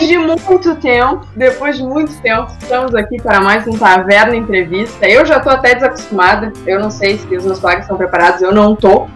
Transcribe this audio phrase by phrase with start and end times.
[0.00, 5.06] Depois de muito tempo, depois de muito tempo, estamos aqui para mais um Taverna Entrevista.
[5.06, 8.50] Eu já tô até desacostumada, eu não sei se os meus colegas estão preparados, eu
[8.50, 9.08] não tô.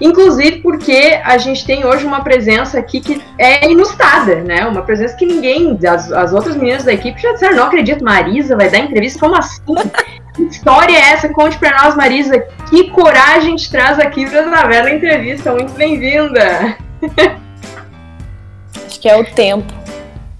[0.00, 4.66] Inclusive porque a gente tem hoje uma presença aqui que é inusitada, né?
[4.66, 8.56] Uma presença que ninguém, as, as outras meninas da equipe já disseram, não acredito, Marisa
[8.56, 9.62] vai dar entrevista, como assim?
[10.34, 11.28] Que história é essa?
[11.28, 12.40] Conte pra nós, Marisa.
[12.68, 15.52] Que coragem te traz aqui pra Taverna Entrevista.
[15.52, 16.76] Muito bem-vinda.
[18.84, 19.83] Acho que é o tempo.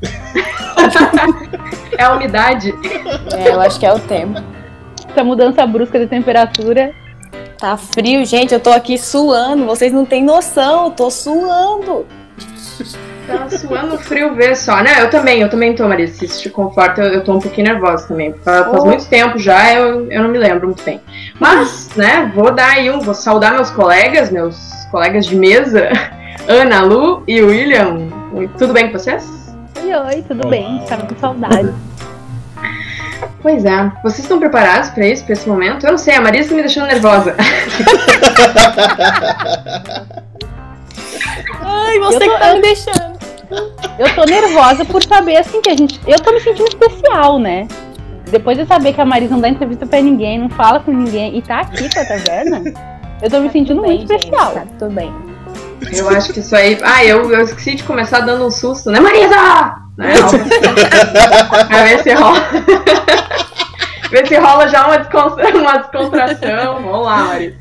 [1.98, 2.74] é a umidade?
[3.36, 4.42] É, eu acho que é o tempo.
[5.08, 6.92] Essa mudança brusca de temperatura
[7.58, 8.52] Tá frio, gente.
[8.52, 9.64] Eu tô aqui suando.
[9.64, 10.84] Vocês não têm noção.
[10.84, 12.06] Eu tô suando.
[13.26, 14.82] Tá suando frio, vê só.
[14.82, 15.00] Né?
[15.00, 16.12] Eu também, eu também tô, Marisa.
[16.12, 18.34] Se isso te conforta, eu, eu tô um pouquinho nervosa também.
[18.44, 18.84] Faz, oh.
[18.84, 21.00] muito tempo já, eu, eu não me lembro muito bem.
[21.40, 23.00] Mas, né, vou dar aí um.
[23.00, 24.58] Vou saudar meus colegas, meus
[24.90, 25.88] colegas de mesa,
[26.46, 28.08] Ana, Lu e William.
[28.58, 29.43] Tudo bem com vocês?
[29.76, 30.50] Oi, oi, tudo Olá.
[30.50, 30.82] bem?
[30.88, 31.72] Tava com saudade.
[33.42, 33.92] Pois é.
[34.02, 35.84] Vocês estão preparados para isso, para esse momento?
[35.84, 37.36] Eu não sei, a Maria está me deixando nervosa.
[41.60, 43.14] Ai, você tô, que tá me deixando.
[43.98, 46.00] Eu tô nervosa por saber assim que a gente.
[46.06, 47.68] Eu tô me sentindo especial, né?
[48.30, 51.36] Depois de saber que a Marisa não dá entrevista pra ninguém, não fala com ninguém
[51.36, 52.62] e tá aqui pra taverna,
[53.22, 54.52] eu tô me tá sentindo bem, muito gente, especial.
[54.52, 55.33] Tá tudo bem.
[55.92, 56.78] Eu acho que isso aí.
[56.82, 59.76] Ah, eu, eu esqueci de começar dando um susto, né, Marisa?
[59.96, 60.14] Né?
[61.68, 62.38] pra ver se rola.
[64.10, 65.56] ver se rola já uma, descontra...
[65.56, 66.82] uma descontração.
[66.82, 67.56] Vamos lá, Mari.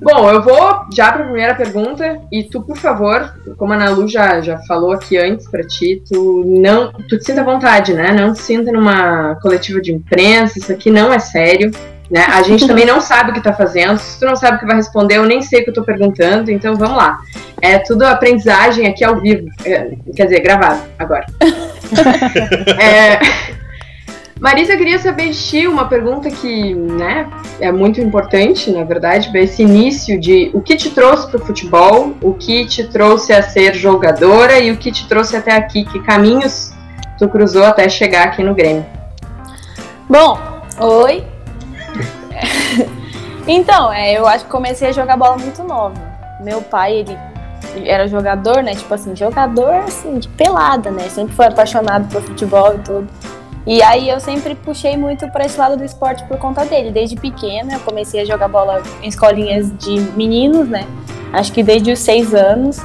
[0.00, 2.20] Bom, eu vou já para a primeira pergunta.
[2.30, 6.02] E tu, por favor, como a Ana Lu já, já falou aqui antes para ti,
[6.08, 6.92] tu não.
[7.08, 8.12] Tu te sinta à vontade, né?
[8.12, 11.70] Não te sinta numa coletiva de imprensa, isso aqui não é sério.
[12.10, 12.24] Né?
[12.24, 13.98] A gente também não sabe o que está fazendo.
[13.98, 15.84] Se tu não sabe o que vai responder, eu nem sei o que eu estou
[15.84, 16.50] perguntando.
[16.50, 17.18] Então vamos lá.
[17.60, 19.46] É tudo aprendizagem aqui ao vivo.
[19.64, 21.26] É, quer dizer, gravado agora.
[22.80, 23.18] é,
[24.38, 27.26] Marisa, eu queria saber de ti uma pergunta que né,
[27.58, 31.44] é muito importante, na verdade, para esse início de o que te trouxe para o
[31.44, 35.86] futebol, o que te trouxe a ser jogadora e o que te trouxe até aqui,
[35.86, 36.70] que caminhos
[37.18, 38.84] tu cruzou até chegar aqui no Grêmio.
[40.06, 40.38] Bom,
[40.78, 41.24] oi,
[43.46, 45.94] então, é, eu acho que comecei a jogar bola muito nova.
[46.40, 47.18] Meu pai, ele
[47.84, 48.74] era jogador, né?
[48.74, 51.08] Tipo assim, jogador assim, de pelada, né?
[51.08, 53.08] Sempre foi apaixonado por futebol e tudo.
[53.66, 56.92] E aí eu sempre puxei muito para esse lado do esporte por conta dele.
[56.92, 60.86] Desde pequena eu comecei a jogar bola em escolinhas de meninos, né?
[61.32, 62.78] Acho que desde os seis anos.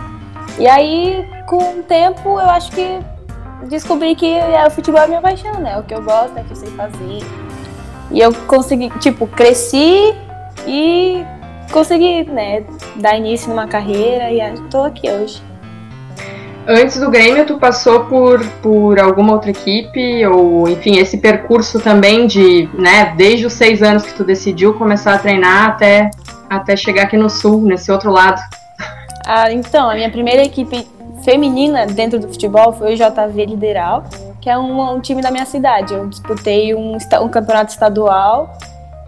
[0.57, 2.99] E aí, com o tempo, eu acho que
[3.69, 5.77] descobri que é, o futebol é minha paixão, né?
[5.77, 7.19] O que eu gosto, é o que eu sei fazer.
[8.11, 10.13] E eu consegui, tipo, cresci
[10.67, 11.23] e
[11.71, 12.63] consegui, né,
[12.97, 15.41] dar início numa carreira e estou aqui hoje.
[16.67, 20.25] Antes do Grêmio, tu passou por, por alguma outra equipe?
[20.27, 25.15] Ou, enfim, esse percurso também de, né, desde os seis anos que tu decidiu começar
[25.15, 26.11] a treinar até,
[26.49, 28.39] até chegar aqui no Sul, nesse outro lado?
[29.25, 30.87] Ah, então, a minha primeira equipe
[31.23, 34.03] feminina dentro do futebol foi o JV Lideral
[34.41, 35.93] que é um, um time da minha cidade.
[35.93, 38.57] Eu disputei um, um campeonato estadual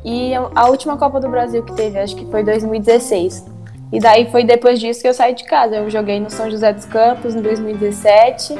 [0.05, 3.45] e a última Copa do Brasil que teve, acho que foi 2016.
[3.91, 5.75] E daí foi depois disso que eu saí de casa.
[5.75, 8.55] Eu joguei no São José dos Campos em 2017.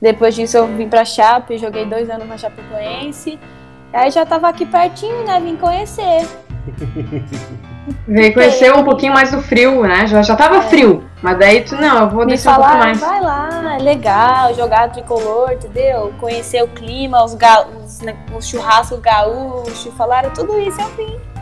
[0.00, 3.38] Depois disso eu vim para Chape, joguei dois anos na Chapecoense.
[3.92, 5.40] Aí já tava aqui pertinho, né?
[5.40, 6.26] Vim conhecer.
[8.06, 10.06] Veio conhecer um pouquinho mais do frio, né?
[10.06, 10.62] Já, já tava é.
[10.62, 11.04] frio.
[11.22, 13.00] Mas daí tu, não, eu vou Me descer falar, um pouco mais.
[13.00, 16.12] Vai lá, é legal, jogar tricolor, entendeu?
[16.18, 21.36] Conhecer o clima, os, ga, os, né, os churrascos gaúchos, falaram tudo isso, eu vim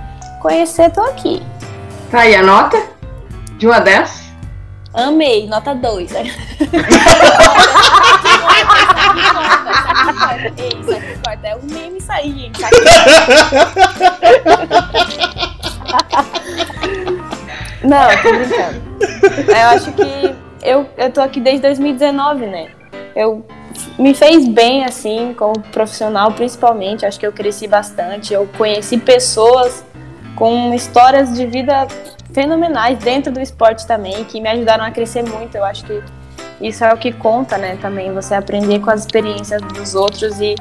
[0.44, 1.42] conhecer, tô aqui.
[2.10, 2.76] Tá, e a nota?
[3.56, 4.24] De 1 a 10?
[4.92, 6.12] Amei, nota 2.
[10.58, 11.46] Ei, isso aqui corta.
[11.48, 12.60] É um meme isso aí, gente.
[17.82, 18.82] Não, tô brincando.
[19.48, 22.68] Eu acho que eu, eu tô aqui desde 2019, né?
[23.14, 23.44] Eu
[23.98, 27.04] me fez bem, assim, como profissional, principalmente.
[27.04, 28.32] Acho que eu cresci bastante.
[28.32, 29.84] Eu conheci pessoas
[30.34, 31.86] com histórias de vida
[32.32, 35.56] fenomenais dentro do esporte também, que me ajudaram a crescer muito.
[35.56, 36.02] Eu acho que
[36.60, 37.76] isso é o que conta, né?
[37.80, 40.54] Também você aprender com as experiências dos outros e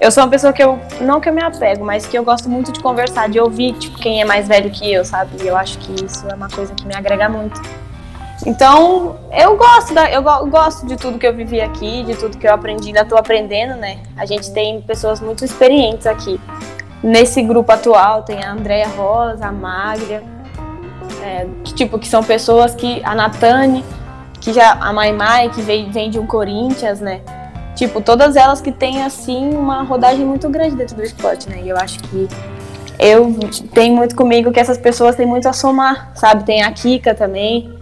[0.00, 2.48] eu sou uma pessoa que eu não que eu me apego, mas que eu gosto
[2.48, 5.42] muito de conversar, de ouvir tipo quem é mais velho que eu, sabe?
[5.42, 7.60] E eu acho que isso é uma coisa que me agrega muito.
[8.44, 12.46] Então, eu gosto da, eu gosto de tudo que eu vivi aqui, de tudo que
[12.46, 13.98] eu aprendi, ainda estou aprendendo, né?
[14.16, 16.38] A gente tem pessoas muito experientes aqui.
[17.02, 20.22] Nesse grupo atual tem a Andrea Rosa, a Magria,
[21.22, 23.02] é, que, tipo, que são pessoas que.
[23.04, 23.84] A Natane,
[24.40, 24.72] que já.
[24.72, 27.22] A Mai Mai, que vem de um Corinthians, né?
[27.76, 31.60] Tipo, todas elas que têm, assim, uma rodagem muito grande dentro do esporte, né?
[31.62, 32.26] E eu acho que
[32.98, 33.32] eu
[33.72, 36.44] tenho muito comigo que essas pessoas têm muito a somar, sabe?
[36.44, 37.72] Tem a Kika também.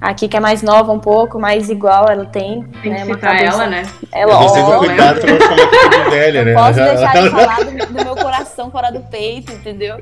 [0.00, 2.64] A Kika é mais nova um pouco, mais igual ela tem.
[2.82, 2.98] Tem né?
[3.02, 3.82] que uma citar cabeça- ela, né?
[4.10, 6.54] Ela, Você ó, que cuidar pra não de velha, né?
[6.54, 9.96] Posso Já- deixar de falar do, do meu coração fora do peito, entendeu?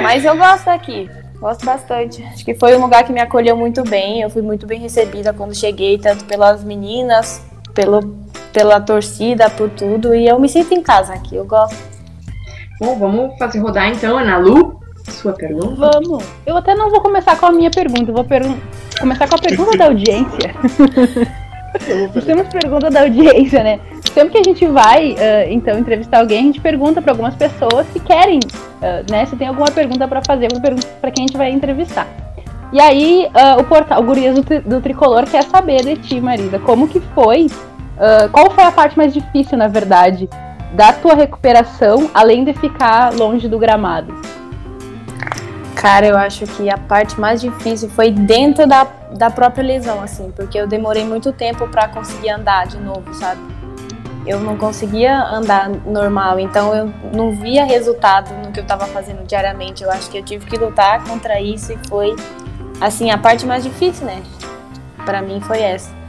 [0.00, 1.10] Mas eu gosto daqui.
[1.38, 2.22] Gosto bastante.
[2.24, 4.22] Acho que foi um lugar que me acolheu muito bem.
[4.22, 7.42] Eu fui muito bem recebida quando cheguei, tanto pelas meninas,
[7.74, 8.00] pelo,
[8.52, 10.14] pela torcida, por tudo.
[10.14, 11.36] E eu me sinto em casa aqui.
[11.36, 11.76] Eu gosto.
[12.80, 14.80] Bom, vamos fazer rodar então, Ana Lu.
[15.08, 15.74] Sua pergunta.
[15.76, 16.24] Vamos.
[16.46, 18.56] Eu até não vou começar com a minha pergunta, eu vou pergun-
[18.98, 20.54] começar com a pergunta da audiência.
[22.14, 23.80] Nós temos pergunta da audiência, né?
[24.12, 27.86] Sempre que a gente vai, ah, então, entrevistar alguém, a gente pergunta para algumas pessoas
[27.92, 28.40] se querem,
[28.82, 29.24] ah, né?
[29.26, 32.08] Se tem alguma pergunta para fazer, alguma pergunta para quem a gente vai entrevistar.
[32.72, 36.58] E aí, ah, o portal, o Gurias do, do Tricolor quer saber de ti, Marisa,
[36.58, 37.48] como que foi,
[37.98, 40.28] ah, qual foi a parte mais difícil, na verdade,
[40.72, 44.14] da tua recuperação, além de ficar longe do gramado?
[45.74, 48.86] Cara, eu acho que a parte mais difícil foi dentro da,
[49.16, 53.40] da própria lesão, assim, porque eu demorei muito tempo pra conseguir andar de novo, sabe?
[54.26, 59.26] Eu não conseguia andar normal, então eu não via resultado no que eu tava fazendo
[59.26, 59.82] diariamente.
[59.82, 62.14] Eu acho que eu tive que lutar contra isso e foi,
[62.80, 64.22] assim, a parte mais difícil, né?
[65.04, 66.00] Pra mim foi essa.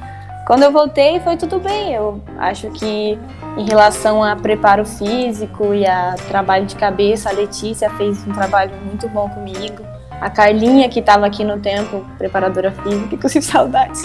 [0.45, 1.94] Quando eu voltei, foi tudo bem.
[1.94, 3.18] Eu acho que
[3.57, 8.71] em relação a preparo físico e a trabalho de cabeça, a Letícia fez um trabalho
[8.85, 9.83] muito bom comigo.
[10.19, 14.03] A Carlinha, que estava aqui no tempo, preparadora física, inclusive saudades.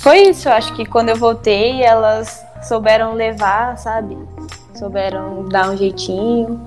[0.00, 4.16] Foi isso, acho que quando eu voltei, elas souberam levar, sabe?
[4.74, 6.60] Souberam dar um jeitinho.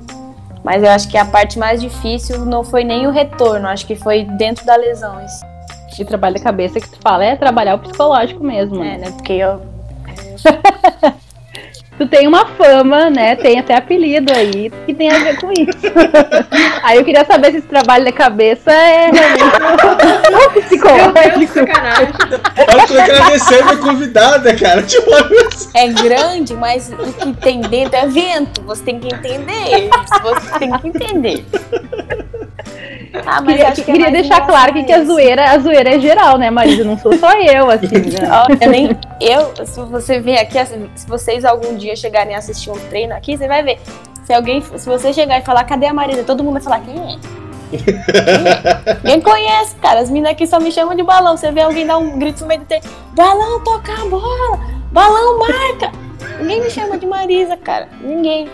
[0.64, 3.96] Mas eu acho que a parte mais difícil não foi nem o retorno, acho que
[3.96, 5.24] foi dentro da lesão.
[5.24, 5.46] Isso,
[5.96, 8.84] de trabalho da cabeça que tu fala é trabalhar o psicológico mesmo.
[8.84, 9.12] é, né?
[9.12, 9.62] Porque eu
[12.00, 13.36] Tu tem uma fama, né?
[13.36, 15.68] Tem até apelido aí que tem a ver com isso.
[16.82, 21.66] aí eu queria saber se esse trabalho da cabeça é realmente não psicológico.
[22.88, 24.82] que ela recebe a convidada, cara.
[24.82, 25.12] Tipo,
[25.76, 28.62] é grande, mas o que tem dentro é vento.
[28.62, 29.90] Você tem que entender.
[30.24, 31.46] Você tem que entender.
[33.26, 36.00] Ah, mas Queria, que é queria deixar claro que, que a zoeira, a zoeira é
[36.00, 36.84] geral, né, Marisa?
[36.84, 38.58] Não sou só eu, assim, né?
[38.62, 38.98] Eu nem.
[39.20, 43.16] Eu, se você vier aqui, assim, se vocês algum dia chegarem a assistir um treino
[43.16, 43.80] aqui, você vai ver.
[44.24, 44.62] Se alguém.
[44.62, 46.24] Se você chegar e falar, cadê a Marisa?
[46.24, 47.18] Todo mundo vai falar, quem é?
[47.72, 48.98] Quem é?
[49.04, 50.02] Ninguém conhece, cara.
[50.02, 51.36] As meninas aqui só me chamam de balão.
[51.36, 52.86] Você vê alguém dar um grito no meio do treino.
[53.14, 54.60] Balão, toca a bola!
[54.92, 55.92] Balão, marca!
[56.40, 57.90] Ninguém me chama de Marisa, cara.
[58.02, 58.50] Ninguém.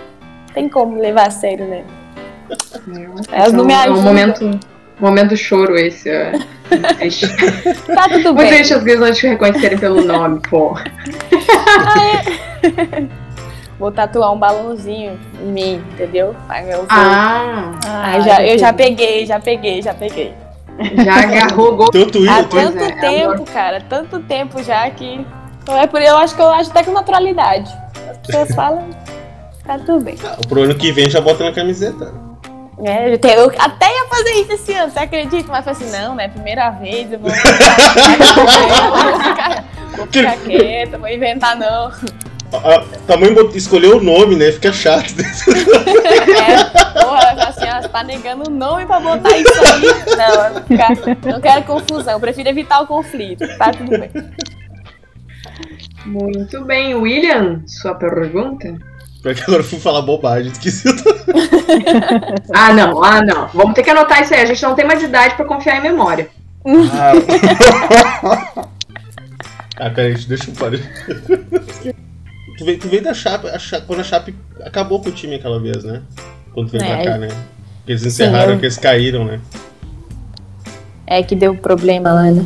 [0.53, 1.83] Tem como levar a sério, né?
[3.31, 4.01] Elas não me É um ajudam.
[4.03, 4.59] momento,
[4.99, 6.09] momento choro esse.
[6.09, 6.31] É.
[7.93, 8.47] Tá tudo Muito bem.
[8.47, 10.75] triste as guias não te reconhecerem pelo nome, pô.
[13.77, 16.33] Vou tatuar um balãozinho em mim, entendeu?
[16.47, 16.87] Aí eu vou.
[16.89, 20.33] Ah, Aí já, eu já peguei, já peguei, já peguei.
[21.03, 21.89] já agarrou gol.
[21.91, 25.25] teu Twitter, Há tanto é, tempo, cara, tanto tempo já que.
[25.61, 27.69] Então é por eu acho que eu acho até com naturalidade.
[28.09, 28.89] As pessoas falam,
[29.65, 30.15] tá tudo bem.
[30.47, 32.13] pro ano que vem já bota na camiseta.
[32.83, 35.49] É, eu, te- eu até ia fazer isso esse ano, você acredita?
[35.49, 36.27] Mas foi assim, não, né?
[36.27, 37.39] Primeira vez, eu vou, vou
[39.23, 39.63] ficar,
[39.95, 41.91] vou ficar quieta, vou inventar não.
[42.53, 44.51] A, a, tua mãe bot- escolheu o nome, né?
[44.51, 45.13] Fica chato.
[46.35, 50.15] É, porra, ela fala assim, ah, você tá negando o nome pra botar isso aí.
[50.17, 50.89] Não, eu ficar,
[51.25, 53.45] não quero confusão, eu prefiro evitar o conflito.
[53.57, 54.11] Tá tudo bem.
[56.05, 58.75] Muito bem, William, sua pergunta?
[59.25, 60.87] Porque agora eu fui falar bobagem, esqueci.
[62.53, 63.47] Ah, não, ah, não.
[63.47, 64.41] Vamos ter que anotar isso aí.
[64.41, 66.29] A gente não tem mais idade pra confiar em memória.
[66.93, 67.11] Ah,
[69.77, 70.77] ah peraí, deixa eu parar.
[72.57, 75.35] Tu veio, tu veio da Chape, a Chape- quando a Chape acabou com o time
[75.35, 76.03] aquela vez, né?
[76.53, 76.95] Quando tu veio É.
[76.95, 77.27] pra cá, né?
[77.85, 79.39] Que eles encerraram, eu- que eles caíram, né?
[81.07, 82.45] É que deu problema lá, né?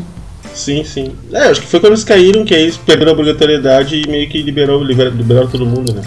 [0.54, 1.14] Sim, sim.
[1.34, 4.30] É, acho que foi quando eles caíram que aí eles perderam a obrigatoriedade e meio
[4.30, 6.02] que liberou, libera- liberaram todo mundo, né?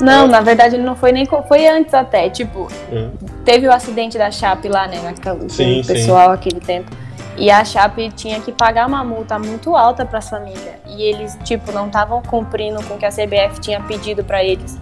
[0.00, 1.26] Não, na verdade ele não foi nem.
[1.26, 2.28] Foi antes até.
[2.30, 3.08] Tipo, É.
[3.44, 5.00] teve o acidente da Chape lá, né?
[5.02, 6.90] naquela- Sim, pessoal aquele tempo.
[7.36, 10.74] E a Chape tinha que pagar uma multa muito alta para as famílias.
[10.86, 14.76] E eles, tipo, não estavam cumprindo com o que a CBF tinha pedido para eles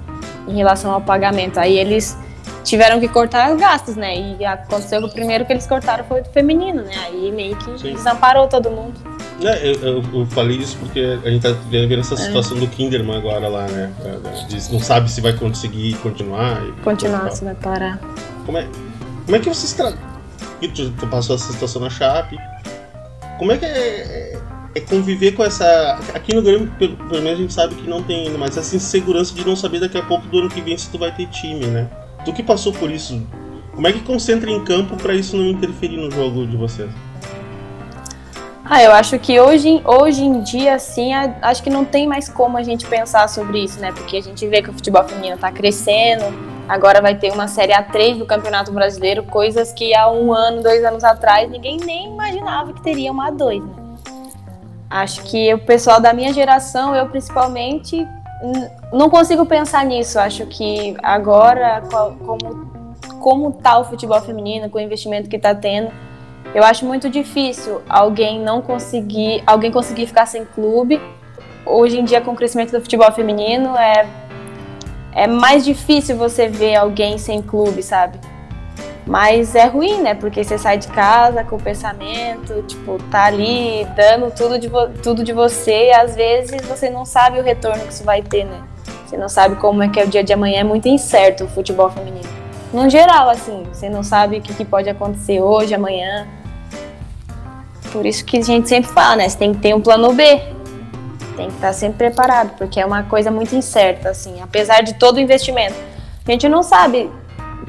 [0.48, 1.58] em relação ao pagamento.
[1.58, 2.16] Aí eles
[2.64, 4.16] tiveram que cortar os gastos, né?
[4.16, 6.92] E aconteceu que o primeiro que eles cortaram foi do feminino, né?
[7.04, 7.94] Aí meio que Sim.
[7.94, 8.94] desamparou todo mundo.
[9.42, 12.00] É, eu, eu- eu falei isso porque a gente tá vendo vendo É.
[12.00, 13.92] essa situação do Kinderman agora lá, né?
[14.48, 16.62] Diz, não sabe se vai conseguir continuar.
[16.66, 18.00] e- Continuar, se vai parar.
[18.46, 18.66] Como é,
[19.24, 19.92] como é que vocês tra...
[20.74, 22.38] Tu, tu passou essa situação na Chape.
[23.38, 24.38] Como é que é, é-
[24.74, 25.98] é conviver com essa.
[26.14, 28.74] Aqui no Grêmio, pelo, pelo menos a gente sabe que não tem ainda, mas essa
[28.74, 31.26] insegurança de não saber daqui a pouco do ano que vem se tu vai ter
[31.28, 31.86] time, né?
[32.24, 33.22] Tu que passou por isso,
[33.74, 36.88] como é que concentra em campo para isso não interferir no jogo de vocês?
[38.68, 42.56] Ah, eu acho que hoje, hoje em dia, assim, acho que não tem mais como
[42.56, 43.92] a gente pensar sobre isso, né?
[43.92, 46.24] Porque a gente vê que o futebol feminino tá crescendo,
[46.68, 50.84] agora vai ter uma Série A3 do Campeonato Brasileiro, coisas que há um ano, dois
[50.84, 53.74] anos atrás, ninguém nem imaginava que teria uma A2, né?
[54.90, 58.04] Acho que o pessoal da minha geração, eu principalmente,
[58.92, 60.18] não consigo pensar nisso.
[60.18, 62.70] Acho que agora, como,
[63.20, 65.90] como tá o futebol feminino, com o investimento que está tendo,
[66.54, 71.00] eu acho muito difícil alguém não conseguir, alguém conseguir ficar sem clube.
[71.64, 74.06] Hoje em dia, com o crescimento do futebol feminino, é,
[75.12, 78.18] é mais difícil você ver alguém sem clube, sabe?
[79.06, 80.14] Mas é ruim, né?
[80.14, 84.68] Porque você sai de casa com o pensamento, tipo, tá ali dando tudo de,
[85.02, 88.44] tudo de você e às vezes você não sabe o retorno que isso vai ter,
[88.44, 88.62] né?
[89.06, 91.48] Você não sabe como é que é o dia de amanhã, é muito incerto o
[91.48, 92.45] futebol feminino.
[92.76, 96.28] No geral, assim, você não sabe o que, que pode acontecer hoje, amanhã.
[97.90, 99.26] Por isso que a gente sempre fala, né?
[99.30, 100.42] Você tem que ter um plano B.
[101.38, 104.42] Tem que estar sempre preparado, porque é uma coisa muito incerta, assim.
[104.42, 105.74] Apesar de todo o investimento.
[106.28, 107.10] A gente não sabe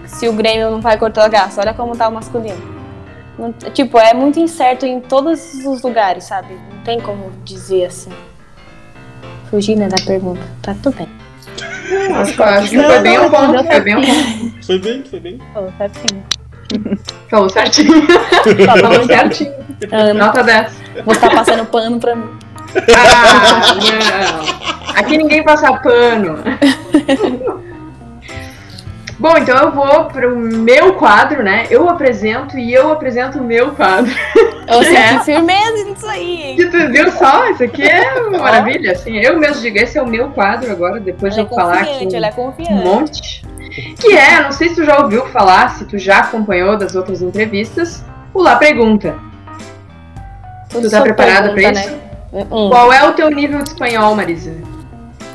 [0.05, 1.57] se o Grêmio não vai cortar gasto.
[1.59, 2.61] Olha como tá o masculino.
[3.39, 6.53] Não, tipo, é muito incerto em todos os lugares, sabe?
[6.69, 8.11] Não tem como dizer assim.
[9.49, 10.41] Fugindo da pergunta.
[10.61, 11.07] Tá tudo bem.
[12.13, 12.33] Acho
[12.69, 13.63] que foi bem um ponto.
[13.63, 14.46] Foi bem um ponto.
[14.67, 15.39] Foi bem, foi bem.
[15.53, 16.23] Falou certinho.
[17.31, 18.03] Falou certinho.
[18.81, 19.53] Falou certinho.
[19.89, 20.73] Ana, Nota 10.
[21.05, 22.29] Você tá passando pano pra mim.
[22.93, 24.93] Ah, não.
[24.93, 26.39] Aqui ninguém passa pano.
[29.17, 31.65] Bom, então eu vou pro meu quadro, né?
[31.71, 34.11] Eu apresento e eu apresento o meu quadro.
[34.67, 35.19] Você é.
[35.21, 36.55] firmeza nisso aí.
[36.57, 37.49] Que tu viu só?
[37.49, 38.91] Isso aqui é uma maravilha.
[38.91, 41.61] Assim, eu mesmo digo, esse é o meu quadro agora, depois ela de eu é
[41.61, 42.71] falar aqui um, é confiante.
[42.73, 43.41] um monte.
[43.99, 47.21] Que é, não sei se tu já ouviu falar, se tu já acompanhou das outras
[47.21, 48.03] entrevistas,
[48.33, 49.15] o Lá Pergunta.
[50.69, 51.91] Tudo tu tá preparada pra isso?
[51.91, 51.99] Né?
[52.33, 52.69] Hum.
[52.69, 54.53] Qual é o teu nível de espanhol, Marisa?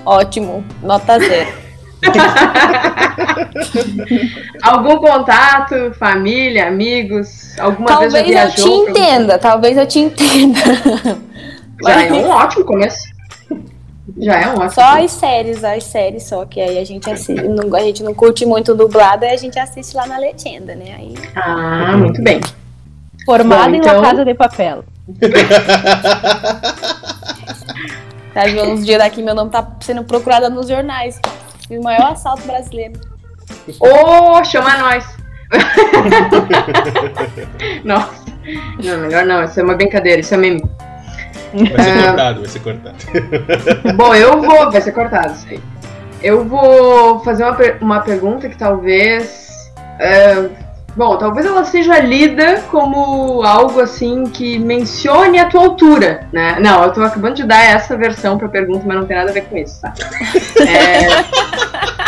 [0.04, 1.62] Ótimo, nota zero.
[4.62, 8.56] Algum contato, família, amigos, alguma talvez vez já viajou?
[8.56, 10.60] Talvez eu te entenda, talvez eu te entenda.
[11.82, 12.10] Já Mas...
[12.10, 13.11] é um ótimo começo.
[14.18, 14.70] Já é um ótimo.
[14.70, 18.14] Só as séries, as séries só, que aí a gente assiste, não, a gente não
[18.14, 20.94] curte muito dublado, aí a gente assiste lá na legenda, né?
[20.96, 21.14] Aí...
[21.36, 22.40] Ah, muito bem.
[23.24, 23.94] Formado Bom, então...
[23.94, 24.84] em La Casa de Papel.
[28.32, 31.20] Tá vendo uns dias daqui, meu nome tá sendo procurado nos jornais
[31.78, 33.00] o maior assalto brasileiro.
[33.78, 35.04] Ô, oh, chama nós!
[37.84, 38.22] Nossa.
[38.82, 40.62] Não, melhor não, isso é uma brincadeira, isso é meme.
[41.52, 42.96] Vai ser cortado, vai ser cortado.
[43.96, 44.70] Bom, eu vou.
[44.70, 45.60] Vai ser cortado, isso aí.
[46.22, 49.70] Eu vou fazer uma, uma pergunta que talvez.
[49.98, 50.48] É,
[50.96, 56.56] bom, talvez ela seja lida como algo assim que mencione a tua altura, né?
[56.60, 59.34] Não, eu tô acabando de dar essa versão pra pergunta, mas não tem nada a
[59.34, 59.92] ver com isso, tá?
[60.60, 61.08] É,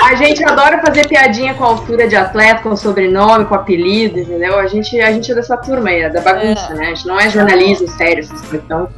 [0.04, 3.58] a gente adora fazer piadinha com a altura de atleta, com o sobrenome, com o
[3.58, 4.58] apelido, entendeu?
[4.58, 6.74] A gente, a gente é dessa turma aí, é da bagunça, é.
[6.74, 6.86] né?
[6.86, 8.88] A gente não é jornalismo sério, coisas.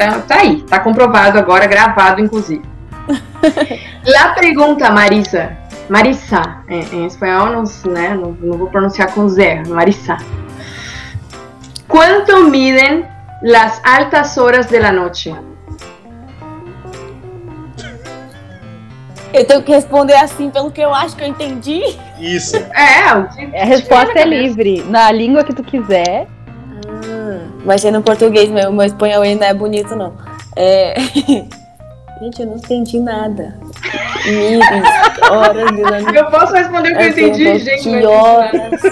[0.00, 2.62] Tá, tá aí, tá comprovado agora, gravado, inclusive.
[4.06, 5.58] La pergunta, Marisa.
[5.90, 10.16] Marissa, em, em espanhol não, né, não, não, vou pronunciar com Z, Marissa.
[11.86, 13.06] Quanto miden
[13.42, 15.36] las altas horas de la noche?
[19.34, 21.82] Eu tenho que responder assim pelo que eu acho que eu entendi.
[22.18, 22.56] Isso.
[22.56, 24.82] É, a resposta é livre.
[24.88, 26.26] Na língua que tu quiser.
[27.64, 30.12] Vai ser no português meu, meu espanhol ainda não é bonito, não.
[30.56, 30.94] É...
[32.20, 33.56] Gente, eu não entendi nada.
[35.30, 35.80] Horas de.
[36.14, 37.82] Eu posso responder o que eu entendi, gente.
[37.82, 38.82] Que horas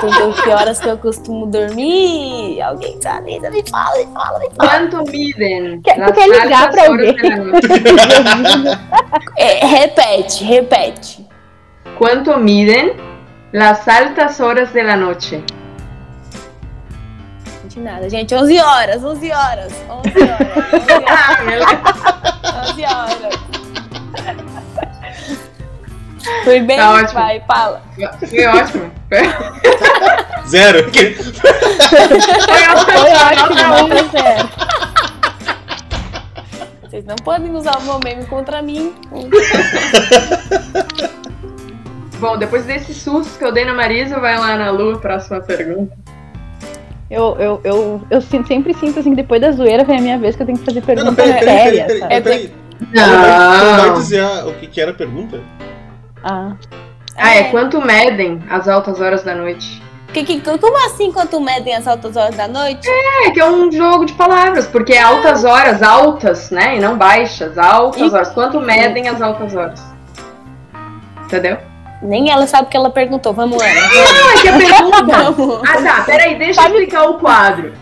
[0.00, 0.42] que...
[0.42, 2.62] que horas que eu costumo dormir?
[2.62, 3.40] Alguém sabe?
[3.40, 4.88] Me fala, me fala, me fala.
[4.88, 5.80] Quanto midem?
[5.82, 7.16] Quer, tu quer ligar pra alguém?
[9.36, 11.26] é, repete, repete.
[11.98, 12.94] Quanto midem
[13.52, 15.42] las altas horas de la noche?
[17.78, 18.10] Nada.
[18.10, 20.38] Gente, 11 horas, 11 horas, 11 horas,
[22.70, 23.38] 11 horas.
[26.44, 27.14] Foi bem, tá ótimo.
[27.14, 27.82] vai, fala.
[28.28, 28.92] Foi ótimo.
[30.46, 30.90] Zero.
[30.90, 31.06] Foi
[33.14, 34.48] ótimo, foi zero.
[36.82, 38.94] Vocês não podem usar o meu meme contra mim.
[42.18, 45.96] Bom, depois desse susto que eu dei na Marisa, vai lá na Lu, próxima pergunta.
[47.10, 50.36] Eu, eu, eu, eu sempre sinto assim, que depois da zoeira vem a minha vez
[50.36, 51.86] que eu tenho que fazer Não, não, pergunta peraí, peraí, peraí, séria.
[51.86, 52.20] peraí, sabe?
[52.22, 52.54] peraí.
[52.94, 53.94] Ela vai- Não.
[53.94, 55.40] dizer a- o que, que era a pergunta?
[56.22, 56.52] Ah.
[57.16, 59.82] Ah, é quanto medem as altas horas da noite?
[60.12, 62.88] Que, que, como assim quanto medem as altas horas da noite?
[63.26, 66.76] É que é um jogo de palavras, porque é altas horas, altas, né?
[66.76, 68.30] E não baixas, altas E- horas.
[68.30, 69.82] Quanto medem as altas horas?
[71.24, 71.58] Entendeu?
[72.00, 73.32] Nem ela sabe o que ela perguntou.
[73.32, 73.72] Vamos, Ana.
[73.74, 75.62] Não, é que a pergunta.
[75.68, 77.72] Ah tá, peraí, deixa eu explicar o quadro.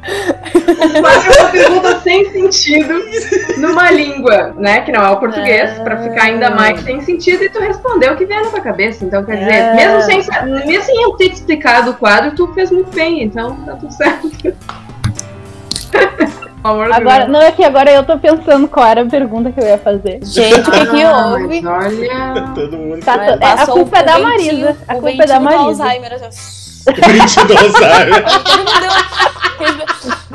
[0.00, 2.94] O quadro é uma pergunta sem sentido
[3.58, 4.80] numa língua, né?
[4.82, 8.16] Que não é o português, pra ficar ainda mais sem sentido e tu responder o
[8.16, 9.04] que vier na tua cabeça.
[9.04, 9.74] Então, quer dizer, Ah.
[9.74, 13.56] mesmo sem, mesmo sem eu ter te explicado o quadro, tu fez muito bem, então
[13.66, 14.30] tá tudo certo.
[16.64, 19.78] Agora, não, é que agora eu tô pensando qual era a pergunta que eu ia
[19.78, 20.18] fazer.
[20.24, 21.66] Gente, o que, que Ah, houve?
[21.66, 22.44] Olha.
[22.54, 23.04] Todo mundo.
[23.04, 24.28] Tá, é, a culpa é da ventinho-
[24.64, 24.76] Marisa.
[24.88, 25.84] A culpa é da do Marisa.
[25.84, 26.10] Alzheimer,
[26.84, 28.24] Print do Alzheimer.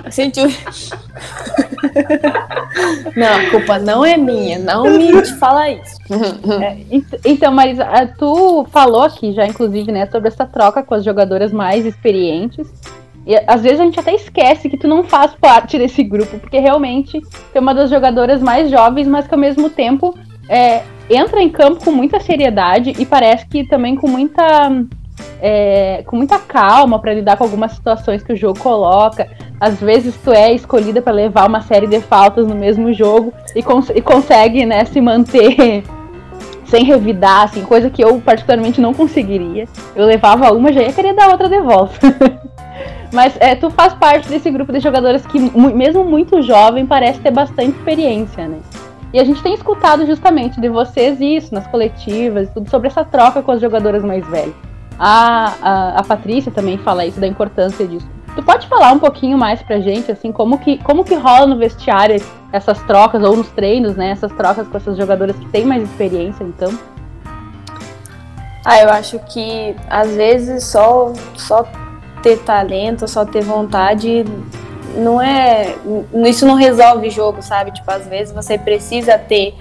[0.12, 0.46] Sentiu.
[3.15, 4.60] Não, a culpa não é minha.
[4.60, 5.98] Não me fala isso.
[6.62, 7.86] É, ent- então, Marisa,
[8.18, 12.68] tu falou aqui já, inclusive, né, sobre essa troca com as jogadoras mais experientes.
[13.25, 16.60] E às vezes a gente até esquece que tu não faz parte desse grupo, porque
[16.60, 17.22] realmente
[17.53, 20.13] é uma das jogadoras mais jovens, mas que ao mesmo tempo
[20.50, 24.44] é, entra em campo com muita seriedade e parece que também com muita.
[25.42, 29.27] é, com muita calma para lidar com algumas situações que o jogo coloca.
[29.60, 33.63] Às vezes tu é escolhida para levar uma série de faltas no mesmo jogo e,
[33.63, 35.84] cons- e consegue né, se manter
[36.65, 39.65] sem revidar, assim, coisa que eu particularmente não conseguiria.
[39.96, 41.96] Eu levava uma, já ia querer dar outra de volta.
[43.13, 47.29] Mas é, tu faz parte desse grupo de jogadoras que, mesmo muito jovem, parece ter
[47.29, 48.60] bastante experiência, né?
[49.13, 53.44] E a gente tem escutado justamente de vocês isso, nas coletivas, tudo sobre essa troca
[53.44, 54.55] com as jogadoras mais velhas.
[54.98, 58.09] A, a, a Patrícia também fala isso, da importância disso.
[58.35, 61.55] Tu pode falar um pouquinho mais pra gente, assim, como que, como que rola no
[61.55, 62.20] vestiário
[62.51, 64.09] essas trocas, ou nos treinos, né?
[64.09, 66.72] Essas trocas com essas jogadoras que têm mais experiência, então?
[68.66, 71.64] Ah, eu acho que às vezes só, só
[72.24, 74.25] ter talento, só ter vontade
[74.96, 75.75] não é.
[76.27, 77.72] Isso não resolve jogo, sabe?
[77.72, 79.55] Tipo, às vezes você precisa ter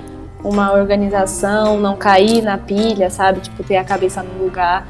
[0.45, 3.41] uma organização, não cair na pilha, sabe?
[3.41, 4.87] Tipo, ter a cabeça no lugar.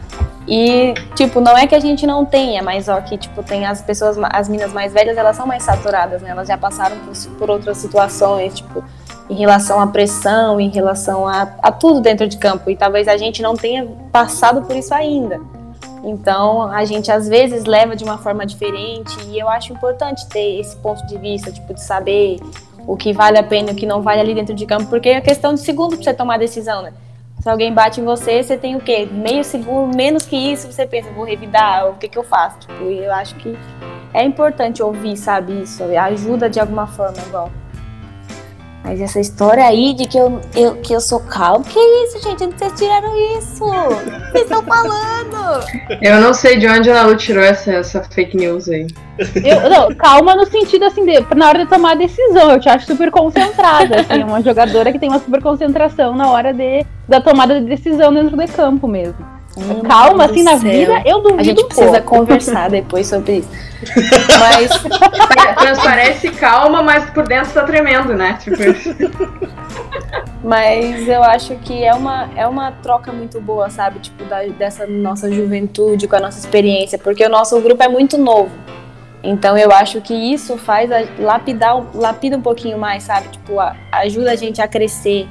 [0.48, 3.80] E, tipo, não é que a gente não tenha, mas ó, que, tipo, tem as
[3.80, 6.30] pessoas, as minas mais velhas, elas são mais saturadas, né?
[6.30, 8.82] Elas já passaram por, por outras situações, tipo,
[9.30, 12.70] em relação à pressão, em relação a, a tudo dentro de campo.
[12.70, 15.40] E talvez a gente não tenha passado por isso ainda.
[16.02, 20.58] Então, a gente às vezes leva de uma forma diferente e eu acho importante ter
[20.58, 22.40] esse ponto de vista, tipo, de saber
[22.86, 25.10] o que vale a pena e o que não vale ali dentro de campo, porque
[25.10, 26.92] é questão de segundo pra você tomar a decisão, né?
[27.40, 29.08] Se alguém bate em você, você tem o quê?
[29.10, 32.60] Meio segundo, menos que isso, você pensa, vou revidar, o que que eu faço?
[32.60, 33.56] Tipo, eu acho que
[34.14, 37.50] é importante ouvir, sabe, isso, ajuda de alguma forma, igual.
[38.84, 42.42] Mas essa história aí de que eu, eu, que eu sou calmo, que isso, gente?
[42.44, 43.64] Onde vocês tiraram isso?
[43.64, 45.64] O que vocês estão falando?
[46.00, 48.88] Eu não sei de onde a Lu tirou essa, essa fake news aí.
[49.44, 52.50] Eu, não, calma no sentido assim, de, na hora de tomar a decisão.
[52.50, 56.52] Eu te acho super concentrada, assim, uma jogadora que tem uma super concentração na hora
[56.52, 59.31] de, da tomada de decisão dentro do campo mesmo.
[59.56, 60.70] Hum, calma, assim, na céu.
[60.70, 62.06] vida, eu duvido A gente precisa pouco.
[62.20, 63.48] conversar depois sobre isso.
[64.38, 64.70] Mas
[65.56, 68.38] Transparece calma, mas por dentro tá tremendo, né?
[68.40, 68.56] Tipo,
[70.42, 73.98] Mas eu acho que é uma, é uma troca muito boa, sabe?
[74.00, 78.16] Tipo, da- dessa nossa juventude com a nossa experiência, porque o nosso grupo é muito
[78.18, 78.50] novo.
[79.22, 83.28] Então eu acho que isso faz a, lapidar, um- lapida um pouquinho mais, sabe?
[83.28, 85.28] Tipo, a- ajuda a gente a crescer.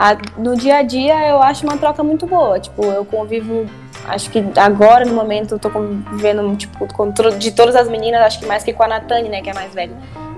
[0.00, 2.60] A- no dia a dia eu acho uma troca muito boa.
[2.60, 3.66] Tipo, eu convivo,
[4.06, 8.38] acho que agora no momento eu tô convivendo, tipo, com de todas as meninas, acho
[8.38, 9.90] que mais que com a Natane, né, que é mais velha.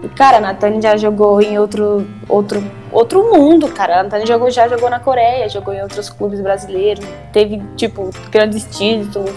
[0.03, 4.01] E, cara, a Natane já jogou em outro, outro, outro mundo, cara.
[4.01, 8.64] A Natane jogou, já jogou na Coreia, jogou em outros clubes brasileiros, teve, tipo, grandes
[8.64, 9.31] títulos,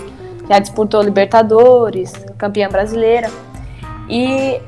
[0.49, 3.29] já disputou Libertadores, campeã brasileira.
[4.09, 4.61] E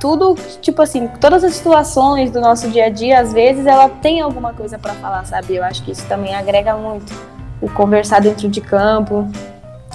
[0.00, 4.20] tudo, tipo assim, todas as situações do nosso dia a dia, às vezes ela tem
[4.20, 5.54] alguma coisa pra falar, sabe?
[5.54, 7.12] Eu acho que isso também agrega muito.
[7.60, 9.28] O conversar dentro de campo.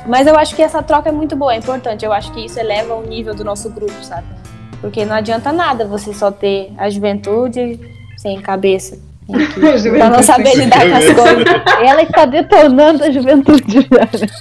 [0.05, 2.05] Mas eu acho que essa troca é muito boa, é importante.
[2.05, 4.27] Eu acho que isso eleva o nível do nosso grupo, sabe?
[4.79, 7.79] Porque não adianta nada você só ter a juventude
[8.15, 8.99] sem cabeça.
[9.97, 11.45] Pra não saber lidar com as coisas.
[11.83, 13.87] Ela está detonando a juventude.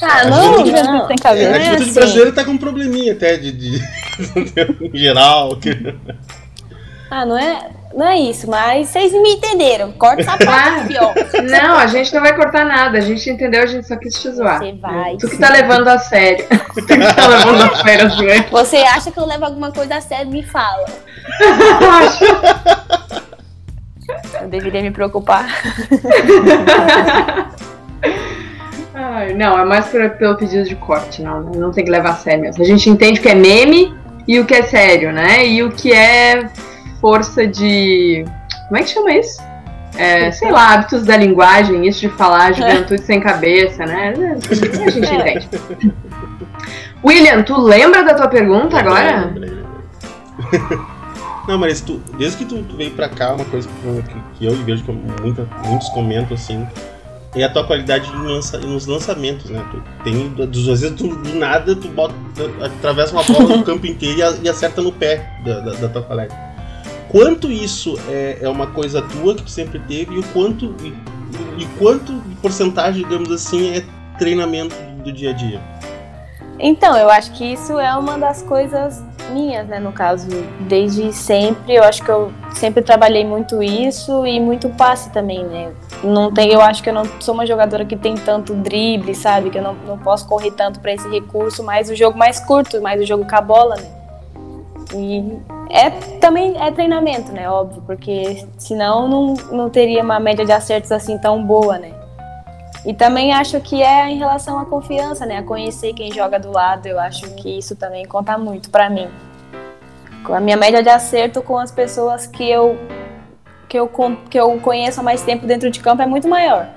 [0.03, 1.07] Ah, não, a juventude não.
[1.07, 1.51] sem É, cabeça.
[1.51, 1.95] a é juventude assim.
[1.95, 3.83] brasileira tá com um probleminha até de, de-
[4.93, 5.57] em geral.
[5.57, 5.95] que-
[7.11, 9.93] Ah, não é, não é isso, mas vocês me entenderam.
[9.93, 10.93] Corta essa parte.
[11.51, 12.99] Não, a gente não vai cortar nada.
[12.99, 14.59] A gente entendeu, a gente só quis te zoar.
[14.59, 15.17] Você vai.
[15.17, 16.45] Tu que tá levando a sério.
[16.75, 18.11] tu que tá levando a sério.
[18.51, 20.31] Você acha que eu levo alguma coisa a sério?
[20.31, 20.85] Me fala.
[21.41, 23.04] Eu
[24.49, 25.47] deveria me preocupar.
[28.95, 31.41] Ai, não, é mais pra- pelo pedido de corte, não.
[31.43, 32.63] Não tem que levar a sério mesmo.
[32.63, 33.95] A gente entende o que é meme
[34.27, 35.47] e o que é sério, né?
[35.47, 36.49] E o que é
[37.01, 38.25] força de.
[38.69, 39.43] Como é que chama isso?
[39.97, 44.15] É, sei lá, hábitos da linguagem, isso de falar juventude sem cabeça, né?
[44.51, 44.55] A
[44.91, 45.39] gente É.
[45.39, 45.95] entende.
[47.05, 49.27] William, tu lembra da tua pergunta agora?
[49.27, 50.85] Lembrei, lembrei.
[51.47, 54.55] Não, mas tu, desde que tu, tu veio pra cá, uma coisa que, que eu
[54.65, 56.67] vejo que muita, muitos comentam assim,
[57.35, 59.63] é a tua qualidade lança- nos lançamentos, né?
[59.71, 62.15] Tu tem, às vezes tu, do nada, tu bota,
[62.63, 66.35] atravessa uma bola no campo inteiro e, acerta no pé da, da, da tua colega.
[67.09, 70.95] Quanto isso é, é uma coisa tua que tu sempre teve e o quanto, e,
[71.63, 73.85] e quanto porcentagem, digamos assim, é
[74.19, 75.61] treinamento do dia a dia?
[76.59, 79.81] Então, eu acho que isso é uma das coisas minhas, né?
[79.81, 80.29] No caso,
[80.61, 85.73] desde sempre, eu acho que eu sempre trabalhei muito isso e muito passe também, né?
[86.03, 89.51] Não tem, eu acho que eu não sou uma jogadora que tem tanto drible, sabe?
[89.51, 92.81] Que eu não, não posso correr tanto para esse recurso, mas o jogo mais curto,
[92.81, 93.91] mais o jogo com a bola, né?
[94.95, 95.39] E
[95.71, 95.91] é
[96.21, 97.51] também é treinamento, né?
[97.51, 102.04] Óbvio, porque senão não, não teria uma média de acertos assim tão boa, né?
[102.85, 105.39] E também acho que é em relação à confiança, né?
[105.39, 109.09] A conhecer quem joga do lado, eu acho que isso também conta muito pra mim.
[110.31, 112.79] A minha média de acerto com as pessoas que eu
[113.69, 113.91] que eu,
[114.31, 116.69] que eu conheço há mais tempo dentro de campo é muito maior.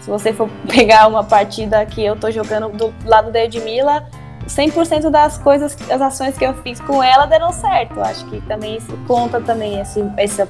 [0.00, 4.08] Se você for pegar uma partida que eu tô jogando do lado da Edmila,
[4.46, 8.00] 100% das coisas, das ações que eu fiz com ela deram certo.
[8.00, 10.48] Acho que também isso conta também esse, essa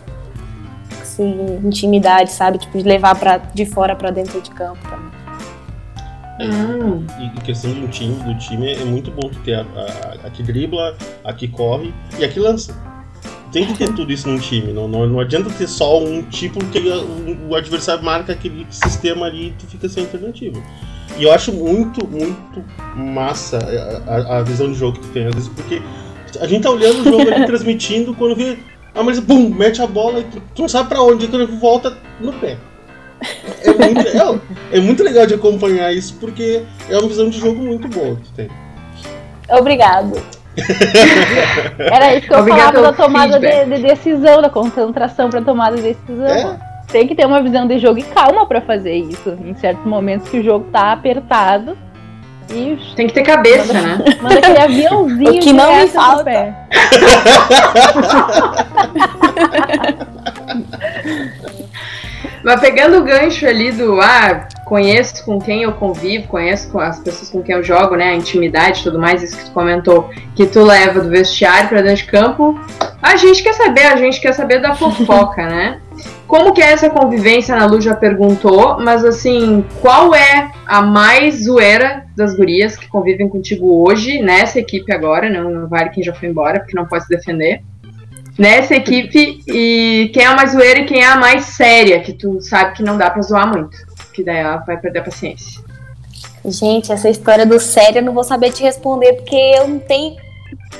[1.00, 2.59] essa intimidade, sabe?
[2.59, 5.06] Tipo, de levar pra, de fora pra dentro de campo também.
[6.40, 7.05] Hum.
[7.18, 10.31] E e questão de um time, do time, é muito bom ter a, a, a
[10.31, 12.77] que dribla, a que corre e a que lança.
[13.53, 14.72] Tem que ter tudo isso num time.
[14.72, 19.27] Não, não, não adianta ter só um tipo que o, o adversário marca aquele sistema
[19.27, 20.61] ali e tu fica sem alternativa.
[21.16, 22.62] E eu acho muito, muito
[22.94, 23.59] massa
[24.07, 25.81] a, a- a visão de jogo que tu tem, às vezes, porque
[26.40, 28.59] a gente tá olhando o jogo ali, transmitindo, quando vê.
[28.94, 31.96] Ah, mas bum, mete a bola e tu, tu não sabe pra onde, quando volta
[32.20, 32.59] no pé.
[33.62, 37.60] É muito, é, é muito legal de acompanhar isso, porque é uma visão de jogo
[37.60, 38.48] muito boa que tem.
[39.50, 40.20] Obrigado.
[41.78, 45.76] Era isso que eu Obrigado falava da tomada de, de decisão, da concentração pra tomada
[45.76, 46.26] de decisão.
[46.26, 46.58] É.
[46.88, 49.36] Tem que ter uma visão de jogo e calma pra fazer isso.
[49.44, 51.76] Em certos momentos que o jogo tá apertado.
[52.48, 53.98] E Tem que ter cabeça, né?
[54.22, 56.24] manda aquele aviãozinho O que não me falta.
[56.24, 56.54] pé.
[62.46, 67.00] Mas pegando o gancho ali do ah, conheço com quem eu convivo, conheço com as
[67.00, 68.11] pessoas com quem eu jogo, né?
[68.11, 71.82] A intimidade e tudo mais, isso que tu comentou, que tu leva do vestiário pra
[71.82, 72.56] dentro de campo.
[73.02, 75.80] A gente quer saber, a gente quer saber da fofoca, né?
[76.28, 77.56] Como que é essa convivência?
[77.56, 83.28] A Lu já perguntou, mas assim, qual é a mais zoeira das gurias que convivem
[83.28, 85.28] contigo hoje, nessa equipe agora?
[85.28, 87.61] Não, não vale quem já foi embora, porque não pode se defender
[88.38, 92.12] nessa equipe e quem é a mais zoeira e quem é a mais séria, que
[92.12, 93.77] tu sabe que não dá pra zoar muito.
[94.14, 95.62] Que daí ela vai perder a paciência.
[96.44, 100.16] Gente, essa história do sério eu não vou saber te responder, porque eu não tenho.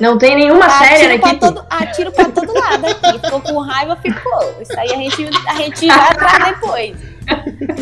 [0.01, 1.41] Não tem nenhuma séria na Atiro pra, equipe.
[1.41, 3.19] todo, atiro pra todo lado aqui.
[3.19, 4.55] Ficou com raiva, ficou.
[4.61, 6.97] Isso aí a gente, a gente vai atrás depois.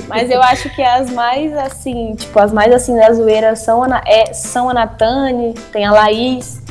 [0.08, 3.88] Mas eu acho que as mais assim, tipo, as mais assim da zoeira são a,
[3.88, 6.62] Na- é, são a Natane, tem a Laís.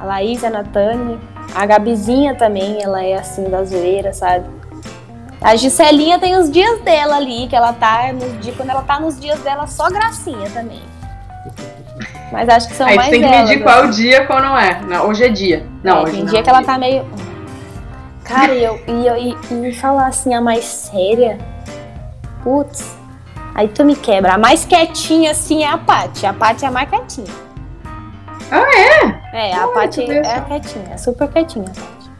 [0.00, 1.18] A Laís e a Natane.
[1.54, 4.46] A Gabizinha também, ela é assim da zoeira, sabe?
[5.40, 9.00] A Giselinha tem os dias dela ali, que ela tá nos dias, quando ela tá
[9.00, 10.82] nos dias dela, só gracinha também.
[12.30, 14.80] Mas acho que são Aí mais tem que medir elas, qual dia qual não é.
[14.82, 15.66] Não, hoje é dia.
[15.82, 16.30] Não, é, hoje tem não.
[16.30, 17.04] dia que ela tá meio.
[18.24, 21.38] Cara, e eu, e, eu, e, e falar assim, a mais séria.
[22.44, 22.96] Putz.
[23.54, 24.34] Aí tu me quebra.
[24.34, 26.26] A mais quietinha, assim, é a Paty.
[26.26, 27.49] A Paty é a mais quietinha.
[28.50, 28.66] Ah,
[29.32, 29.48] é?
[29.50, 30.84] É, a Paty tu vê é quietinha.
[30.92, 31.66] É super quietinha.
[31.66, 32.10] a Paty.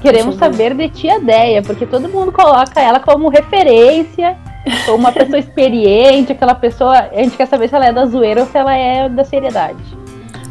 [0.00, 4.36] Queremos saber de tia Deia, porque todo mundo coloca ela como referência,
[4.84, 6.98] como uma pessoa experiente, aquela pessoa.
[7.12, 9.78] A gente quer saber se ela é da zoeira ou se ela é da seriedade.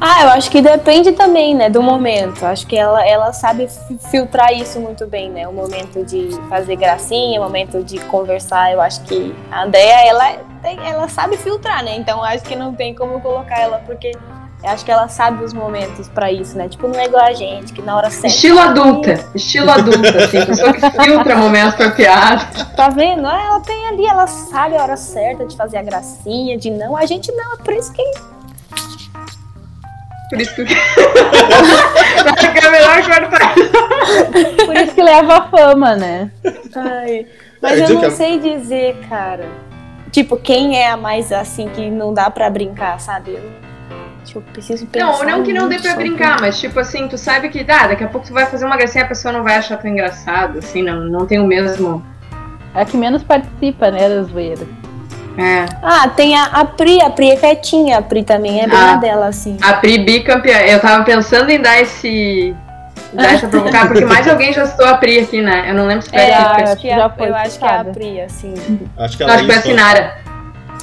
[0.04, 2.44] Ah, eu acho que depende também, né, do momento.
[2.44, 5.48] Acho que ela, ela sabe fi- filtrar isso muito bem, né?
[5.48, 8.72] O momento de fazer gracinha, o momento de conversar.
[8.74, 11.96] Eu acho que a Deia, ela, tem- ela sabe filtrar, né?
[11.98, 14.12] Então acho que não tem como colocar ela, porque
[14.64, 16.70] Eu acho que ela sabe os momentos pra isso, né?
[16.70, 18.28] Tipo, não é igual a gente, que na hora certa.
[18.28, 19.26] Estilo adulta.
[19.34, 20.46] Estilo adulta, assim.
[20.46, 22.46] Pessoa que filtra momentos pra piada.
[22.76, 23.26] Tá vendo?
[23.28, 26.96] Ah, Ela tem ali, ela sabe a hora certa de fazer a gracinha, de não.
[26.96, 28.04] A gente não, é por isso que.
[30.30, 30.62] Por isso que.
[30.62, 33.54] Acho que é melhor cortar.
[34.66, 36.32] Por isso que leva a fama, né?
[36.76, 37.26] Ai,
[37.62, 39.50] mas É, eu dizer não que a- sei dizer, cara.
[40.12, 43.32] Tipo, quem é a mais assim que não dá pra brincar, sabe?
[43.32, 43.52] Eu,
[44.26, 45.26] tipo, eu preciso pensar.
[45.26, 48.04] Não, não que não dê pra brincar, mas tipo assim, tu sabe que ah, daqui
[48.04, 50.60] a pouco tu vai fazer uma gracinha e a pessoa não vai achar tão engraçado,
[50.60, 52.04] assim, não, não tem o mesmo.
[52.76, 54.66] É a que menos participa, né, da zoeira.
[55.38, 55.66] É.
[55.82, 58.94] Ah, tem a, a Pri, a Pri é quietinha, a Pri também é bem Ah.
[58.94, 59.58] a dela, assim.
[59.62, 60.58] A Pri bicampeã.
[60.60, 62.54] Eu tava pensando em dar esse.
[63.14, 65.70] dar essa provocar, porque mais alguém já citou a Pri aqui, né?
[65.70, 66.64] Eu não lembro se foi É, a eu Pri.
[66.64, 67.84] acho que, a, foi eu acho que é a.
[67.86, 68.54] Pri, assim.
[68.98, 70.18] Acho que a Não, acho que foi a Sinara.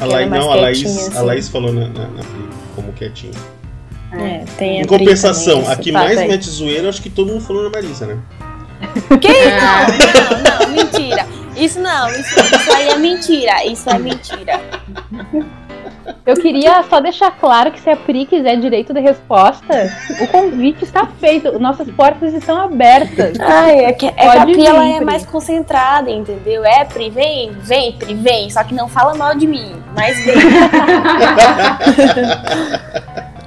[0.01, 1.27] A Laís, não, a Laís, quietinha, a assim.
[1.27, 2.48] Laís falou na, na, na Pri,
[2.99, 3.33] como quietinha.
[4.13, 6.29] É, tem a Em compensação, também, a esse que fato mais aí.
[6.29, 8.19] mete zoeira, acho que todo mundo falou na Marisa, né?
[9.21, 9.29] Que?
[9.29, 11.27] Não, não, não, mentira.
[11.57, 13.65] Isso não, isso, isso aí é mentira.
[13.67, 14.61] Isso é mentira.
[16.25, 19.90] Eu queria só deixar claro que se a Pri quiser direito de resposta,
[20.21, 21.59] o convite está feito.
[21.59, 23.38] Nossas portas estão abertas.
[23.40, 25.05] Ai, é que, é que a Pri vir, ela é Pri.
[25.05, 26.64] mais concentrada, entendeu?
[26.64, 28.51] É, Pri, vem, vem, Pri, vem.
[28.51, 30.37] Só que não fala mal de mim, mas vem.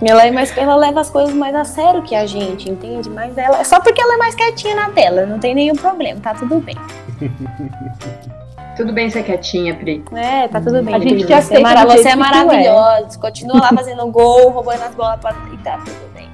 [0.09, 3.09] ela é mais, ela leva as coisas mais a sério que a gente, entende?
[3.09, 6.19] Mas ela, é só porque ela é mais quietinha na tela, não tem nenhum problema,
[6.19, 6.75] tá tudo bem.
[8.81, 10.03] Tudo bem ser quietinha, Pri.
[10.15, 10.95] É, tá tudo bem.
[10.95, 13.19] A gente te você, é aceita mara- você é que tu maravilhosa.
[13.19, 15.35] Continua lá fazendo gol, roubando as bolas pra...
[15.53, 16.27] e tá tudo bem.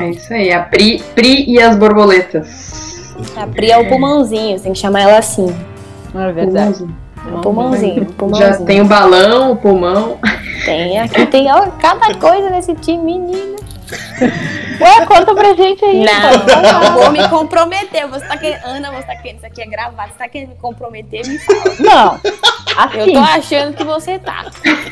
[0.00, 3.14] É isso aí, a Pri, Pri e as borboletas.
[3.36, 5.54] A Pri é o pulmãozinho, você tem que chamar ela assim.
[6.12, 6.84] Não é verdade.
[7.32, 8.52] O pulmãozinho, o pulmãozinho.
[8.58, 10.18] Já tem o balão, o pulmão.
[10.64, 13.56] Tem, aqui tem ó, cada coisa nesse time, menina.
[14.80, 16.04] Ué, conta pra gente aí.
[16.04, 16.80] Não, falar.
[16.80, 18.06] não vou me comprometer.
[18.08, 20.54] Você tá querendo, Ana, você tá querendo, isso aqui é gravado, você tá querendo me
[20.56, 21.60] comprometer, me fala.
[21.80, 22.20] Não.
[22.24, 24.46] Eu Assim, tô achando que você tá.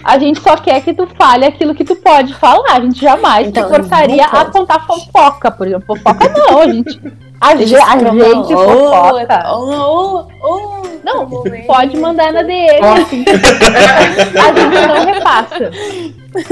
[0.05, 2.75] a gente só quer que tu fale aquilo que tu pode falar.
[2.77, 5.87] A gente jamais Então, te forçaria a contar fofoca, por exemplo.
[5.97, 7.01] Fofoca não, a gente.
[7.41, 9.53] A, ge- a gente fofoca.
[9.53, 11.27] ô, ô, ô, Não,
[11.67, 12.81] pode mandar na DM.
[12.85, 13.25] Assim.
[14.39, 15.71] A gente não repassa.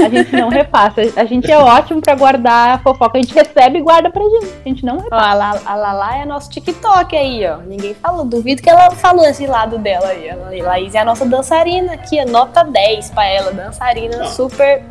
[0.03, 1.01] A gente não repassa.
[1.15, 3.17] A gente é ótimo pra guardar a fofoca.
[3.17, 4.47] A gente recebe e guarda pra gente.
[4.65, 5.15] A gente não repassa.
[5.15, 7.57] Ó, a, La- a Lala é nosso TikTok aí, ó.
[7.57, 8.25] Ninguém falou.
[8.25, 10.29] Duvido que ela falou esse lado dela aí.
[10.29, 13.51] A Laís é a nossa dançarina aqui, é nota 10 pra ela.
[13.51, 14.83] Dançarina super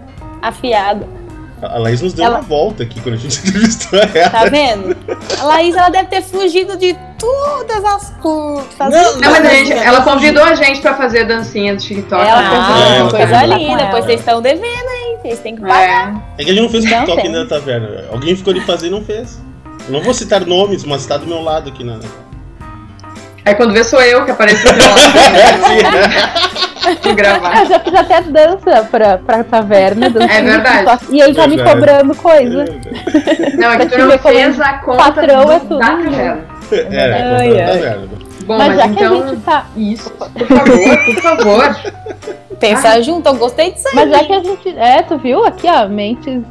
[0.42, 1.06] afiada.
[1.62, 4.30] A Laís nos deu Ela- uma volta aqui quando a gente entrevistou ela.
[4.30, 4.94] Tá vendo?
[5.40, 8.90] A Laís, ela deve ter fugido de todas as curtas.
[8.90, 12.22] Não, Não, mas a gente, ela convidou a gente pra fazer a dancinha do TikTok.
[12.22, 12.50] Ela né?
[12.50, 13.58] convidou, Ah, ela coisa convidou.
[13.58, 13.88] linda.
[13.90, 15.18] Pois vocês estão devendo, hein?
[15.22, 16.14] Vocês têm que pagar.
[16.38, 16.42] É.
[16.42, 17.26] É que a gente não fez o Não TikTok tem.
[17.26, 18.04] ainda da taverna.
[18.12, 19.40] Alguém ficou de fazer e não fez.
[19.86, 21.98] Eu não vou citar nomes, mas tá do meu lado aqui na.
[23.44, 27.60] Aí quando vê sou eu que apareço no lado de gravar.
[27.60, 30.10] Eu já fiz até dança pra, pra taverna.
[30.10, 31.04] dança É verdade.
[31.10, 31.76] E ele tá me Verdade.
[31.80, 32.64] cobrando coisa.
[33.58, 36.04] Não, é que tu não fez a conta patrão do, é tudo da junto.
[36.10, 36.44] taverna.
[36.72, 37.72] É, é, Ai, é, ai.
[37.72, 38.08] taverna.
[38.46, 39.22] Bom, Mas mas, já que então.
[39.22, 39.66] a gente tá.
[39.76, 41.76] Isso, por favor, por favor.
[42.60, 43.94] Pensar junto, eu gostei disso aí.
[43.96, 44.78] Mas já que a gente.
[44.78, 46.42] É, tu viu aqui, ó, mentes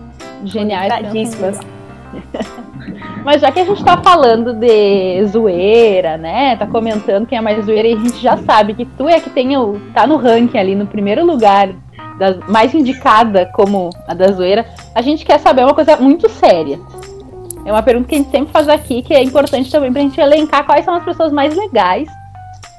[0.43, 0.91] geniais.
[0.91, 1.59] Conectadíssimas.
[3.25, 6.55] Mas já que a gente tá falando de zoeira, né?
[6.57, 9.31] Tá comentando quem é mais zoeira e a gente já sabe que tu é que
[9.31, 11.69] tem o, tá no ranking ali no primeiro lugar,
[12.19, 16.79] das, mais indicada como a da zoeira, a gente quer saber uma coisa muito séria.
[17.65, 20.21] É uma pergunta que a gente sempre faz aqui, que é importante também pra gente
[20.21, 22.07] elencar quais são as pessoas mais legais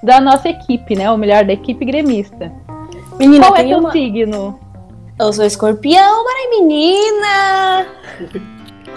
[0.01, 1.11] da nossa equipe, né?
[1.11, 2.53] Ou melhor, da equipe gremista.
[3.19, 3.91] Menina, Qual é teu uma...
[3.91, 4.61] signo?
[5.19, 7.87] Eu sou escorpião, mas menina.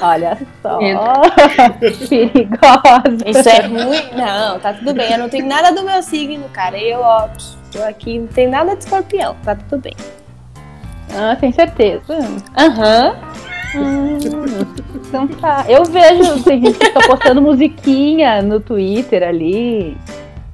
[0.02, 0.78] Olha só.
[2.10, 3.24] Perigosa.
[3.26, 4.02] Isso é ruim?
[4.16, 5.12] Não, tá tudo bem.
[5.12, 6.78] Eu não tenho nada do meu signo, cara.
[6.78, 7.28] Eu, ó,
[7.72, 9.36] tô aqui, não tem nada de escorpião.
[9.44, 9.96] Tá tudo bem.
[11.16, 12.02] Ah, tem certeza.
[12.58, 13.16] Aham.
[13.76, 14.18] Hum,
[14.96, 15.64] então tá.
[15.68, 19.96] Eu vejo, tem gente que tá postando musiquinha no Twitter ali.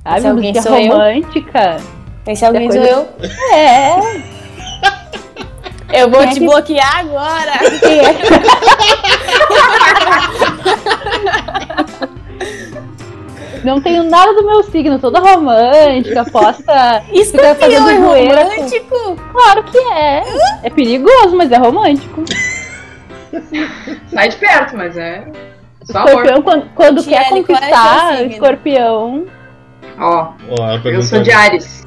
[0.04, 0.18] Sabe?
[0.18, 0.92] Esse alguém Musiquinha sou eu?
[0.92, 1.78] romântica.
[2.28, 3.56] Esse alguém coisa- sou eu.
[3.56, 4.35] É.
[5.94, 7.52] Eu vou Quem é te que- bloquear agora.
[7.80, 8.16] quem é?
[13.64, 17.04] Não tenho nada do meu signo, toda romântica, posta.
[17.12, 19.16] Escorpião fazendo é zoeira com- romântico.
[19.32, 20.24] Claro que é.
[20.64, 22.24] É perigoso, mas é romântico.
[24.08, 25.26] Sai de perto, mas é.
[25.84, 26.10] Só amor.
[26.10, 28.32] Escorpião, quando, quando quer é conquistar, signo?
[28.34, 29.26] escorpião.
[30.00, 30.28] Ó,
[30.60, 31.32] ela eu sou de.
[31.32, 31.85] Ares.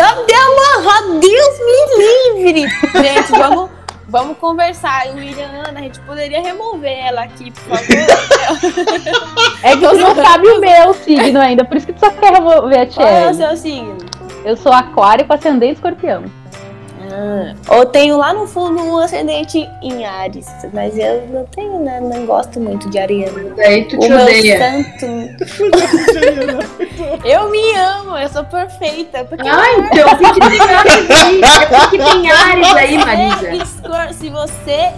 [0.00, 0.88] Então uma.
[0.88, 2.68] ó, Deus me livre.
[3.02, 3.70] Gente, vamos,
[4.10, 5.06] Vamos conversar.
[5.06, 7.86] E William, Ana, a gente poderia remover ela aqui, por favor.
[9.62, 12.32] É que tu não sabe o meu signo ainda, por isso que tu só quer
[12.32, 13.98] remover a Qual é o seu signo?
[14.44, 16.24] Eu sou aquário com ascendente escorpião.
[17.22, 22.00] Ah, ou tenho lá no fundo um ascendente em Ares, mas eu não tenho, né?
[22.00, 23.54] Não gosto muito de Ariano.
[23.56, 24.58] Daí tu O te meu odeia.
[24.58, 25.06] santo.
[27.24, 29.24] eu me amo, eu sou perfeita.
[29.24, 31.40] Porque Ah, então o que, que tem Ares aí?
[31.40, 34.12] O que, que tem Ares aí, Marisa?
[34.14, 34.90] se você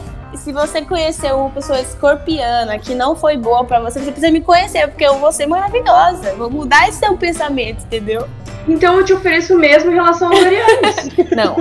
[0.42, 4.40] se você conheceu uma pessoa escorpiana que não foi boa pra você, você precisa me
[4.40, 6.31] conhecer, porque eu vou ser maravilhosa.
[6.31, 8.26] Eu Vou mudar esse seu pensamento, entendeu?
[8.66, 10.96] Então eu te ofereço o mesmo em relação aos arianos.
[11.37, 11.57] Não.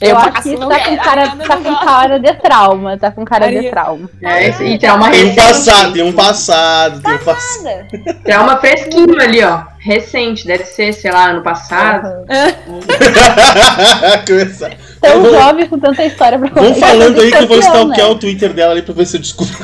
[0.00, 0.90] Eu, acho passo, que isso tá quero.
[0.90, 4.10] com cara, tá com cara de trauma, tá com cara de Ariana- trauma.
[4.22, 5.46] É, isso, e trauma Tem um recente.
[5.46, 8.22] passado, tem um passado, tem um passado.
[8.24, 9.62] Trauma fresquinho ali, ó.
[9.78, 12.08] Recente, deve ser, sei lá, ano passado.
[14.26, 14.72] Começar.
[15.04, 16.86] Tão Vamos- jovem com tanta história pra Vão contar.
[16.86, 18.12] falando aí que eu vou stalkear né?
[18.14, 19.54] o Twitter dela ali pra ver se eu descubro.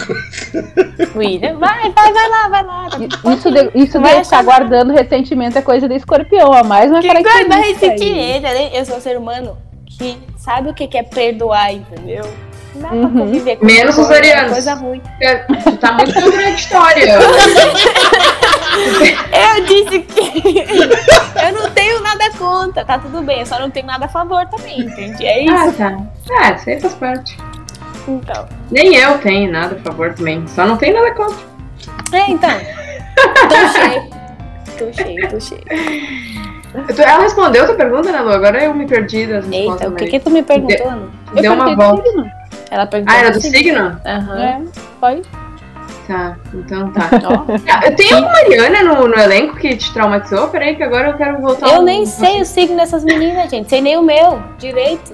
[1.17, 2.89] William, vai, vai, vai lá, vai lá.
[3.35, 4.43] Isso de, isso de Vai ficar chamar.
[4.45, 7.73] guardando ressentimento é coisa de escorpião, a mais uma Que característica aí.
[7.73, 8.71] ressentimento, né?
[8.73, 12.25] Eu sou um ser humano que sabe o que que é perdoar, entendeu?
[12.81, 13.19] Não dá pra Uhum.
[13.27, 14.53] conviver com Menos os coisa- arianos.
[14.53, 15.03] coisa ruim.
[15.65, 17.19] Tu tá muito contraditória.
[19.33, 20.61] Eu disse que
[21.45, 24.47] eu não tenho nada contra, tá tudo bem, eu só não tenho nada a favor
[24.47, 25.27] também, entende?
[25.27, 25.77] É Ah, isso.
[25.77, 25.99] tá.
[26.41, 27.37] Ah, isso aí faz parte.
[28.07, 28.49] Então.
[28.71, 30.47] Nem eu tenho nada a favor também.
[30.47, 31.37] Só não tenho nada contra.
[32.13, 32.51] É, então.
[33.49, 34.11] Tô cheio.
[34.79, 35.63] Tô cheio, tô cheio.
[37.05, 38.31] Ela respondeu a tua pergunta, né, Lu?
[38.33, 39.81] Agora eu me perdi das respostas.
[39.83, 42.03] Eita, o que que tu me perguntou, Deu uma volta.
[42.71, 42.77] Signo.
[42.79, 43.15] Ela perguntou.
[43.17, 43.51] Ah, era do assim.
[43.51, 44.01] signo?
[44.07, 44.39] Aham.
[44.43, 44.61] É,
[45.01, 45.23] foi.
[46.07, 47.09] Tá, então tá.
[47.25, 47.45] Ó.
[47.69, 50.49] Ah, Tem alguma Mariana no, no elenco que te traumatizou?
[50.49, 51.69] Peraí, que agora eu quero voltar.
[51.73, 53.69] Eu um- nem sei o signo dessas meninas, gente.
[53.69, 55.13] Sei nem o meu direito.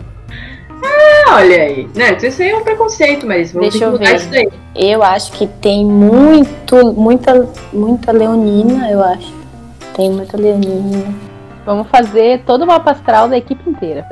[0.82, 1.88] Ah, olha aí.
[1.94, 4.16] Não, isso aí é um preconceito, mas vamos Deixa ter que eu mudar ver.
[4.16, 4.48] isso daí.
[4.74, 9.34] Eu acho que tem muito, muita, muita leonina, eu acho.
[9.94, 11.14] Tem muita leonina.
[11.66, 14.06] Vamos fazer todo o mapa astral da equipe inteira.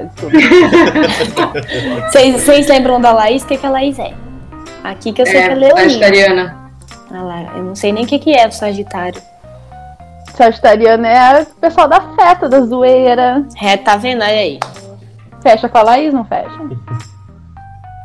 [2.11, 3.43] Vocês lembram da Laís?
[3.45, 4.13] O que, que a Laís é?
[4.83, 5.79] Aqui que eu sei que é É, leonina.
[5.89, 6.57] sagitariana.
[7.13, 9.23] Ah lá, eu não sei nem o que, que é do Sagitário.
[10.35, 13.45] Sagitariano é o pessoal da festa, da zoeira.
[13.63, 14.23] É, tá vendo?
[14.23, 14.59] Olha aí.
[15.41, 16.51] Fecha com a Laís, não fecha?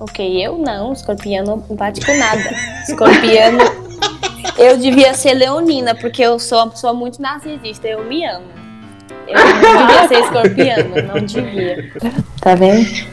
[0.01, 0.93] Ok, eu não.
[0.93, 2.39] Escorpiano não bate com nada.
[2.87, 3.57] Escorpiano.
[4.57, 7.85] Eu devia ser leonina, porque eu sou uma pessoa muito narcisista.
[7.85, 8.45] Eu me amo.
[9.29, 11.91] Eu não devia ser escorpiano, não devia.
[12.41, 13.07] Tá vendo?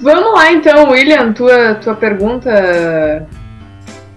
[0.00, 3.26] Vamos lá então, William, tua, tua pergunta.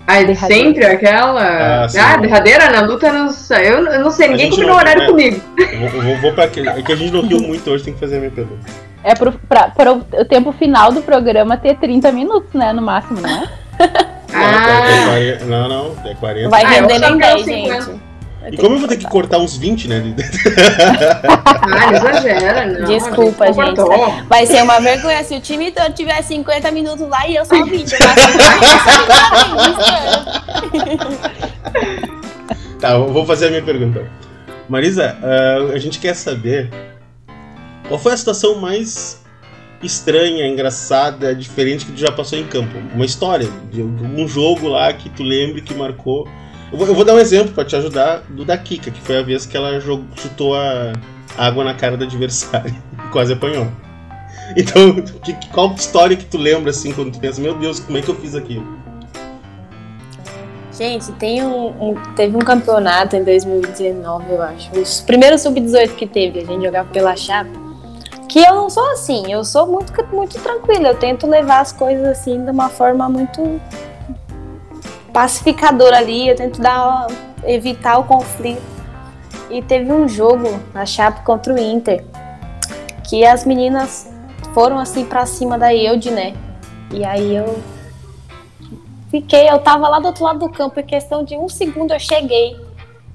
[0.06, 1.84] Ah, é de sempre aquela?
[1.84, 1.98] Ah, sim.
[2.00, 3.70] Ah, derradeira na luta, eu não sei.
[3.70, 5.06] Eu, eu não sei, ninguém gente combinou não- horário é.
[5.08, 5.42] comigo.
[5.58, 6.70] Eu vou, eu vou, vou pra aquele.
[6.70, 8.70] É que a gente não riu muito hoje, tem que fazer a minha pergunta.
[9.04, 12.72] É pro, pra, para o, tempo final do programa ter 30 minutos, né?
[12.74, 13.42] No máximo, não é?
[14.34, 15.06] Não, Ah.
[15.08, 16.44] 40, não, não, é 40.
[16.44, 18.13] Não vai Ah, render nem quero 10, 50.
[18.52, 20.04] E como eu vou ter que cortar uns 20, né?
[21.64, 22.88] Ah, não exagera, não.
[22.88, 23.82] Desculpa, gente.
[24.28, 27.64] Vai ser uma vergonha se o time todo tiver 50 minutos lá e eu só
[27.64, 27.92] 20.
[27.92, 28.28] Eu acho
[32.80, 34.06] Tá, eu vou fazer a minha pergunta.
[34.68, 36.70] Marisa, ah, a gente quer saber
[37.88, 39.24] qual foi a situação mais
[39.82, 42.78] estranha, engraçada, diferente que tu já passou em campo.
[42.94, 46.28] Uma história de algum jogo lá que tu lembre que marcou.
[46.74, 49.20] Eu vou, eu vou dar um exemplo pra te ajudar do da Kika, que foi
[49.20, 50.92] a vez que ela jogou- chutou a
[51.38, 52.74] água na cara do adversário
[53.06, 53.68] e quase apanhou.
[54.58, 58.02] Então, que- qual história que tu lembra assim quando tu pensa, meu Deus, como é
[58.02, 58.66] que eu fiz aquilo?
[60.76, 64.72] Gente, tem um, um- teve um campeonato em 2019, eu acho.
[64.80, 67.52] Os primeiros sub-18 que teve, a gente jogava pela chapa.
[68.28, 70.88] Que eu não sou assim, eu sou muito, muito tranquila.
[70.90, 73.62] Eu tento levar as coisas assim de uma forma muito
[75.14, 76.28] pacificadora ali.
[76.28, 77.08] Eu tento dar,
[77.46, 78.62] evitar o conflito.
[79.50, 82.04] E teve um jogo na chapa contra o Inter.
[83.08, 84.12] Que as meninas
[84.54, 86.34] foram assim pra cima da Eude, né?
[86.92, 87.62] E aí eu
[89.14, 92.00] Fiquei, eu tava lá do outro lado do campo, em questão de um segundo eu
[92.00, 92.60] cheguei.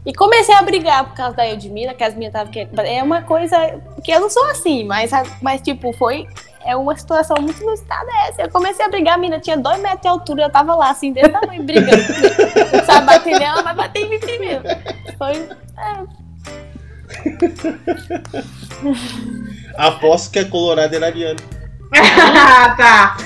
[0.06, 2.78] E comecei a brigar por causa da Edmira, que as minhas estavam querendo.
[2.78, 5.10] É uma coisa que eu não sou assim, mas,
[5.42, 6.24] mas tipo, foi.
[6.64, 8.42] É uma situação muito inusitada essa.
[8.42, 11.12] Eu comecei a brigar, a mina tinha dois metros de altura, eu tava lá, assim,
[11.12, 12.02] desse tamanho, brigando.
[12.84, 14.62] Sabe, bater nela, mas bater em mim primeiro.
[15.16, 15.48] Foi.
[15.78, 16.28] É,
[19.76, 21.40] Aposto que a Colorado era Ariana.
[21.90, 23.16] Ah, tá.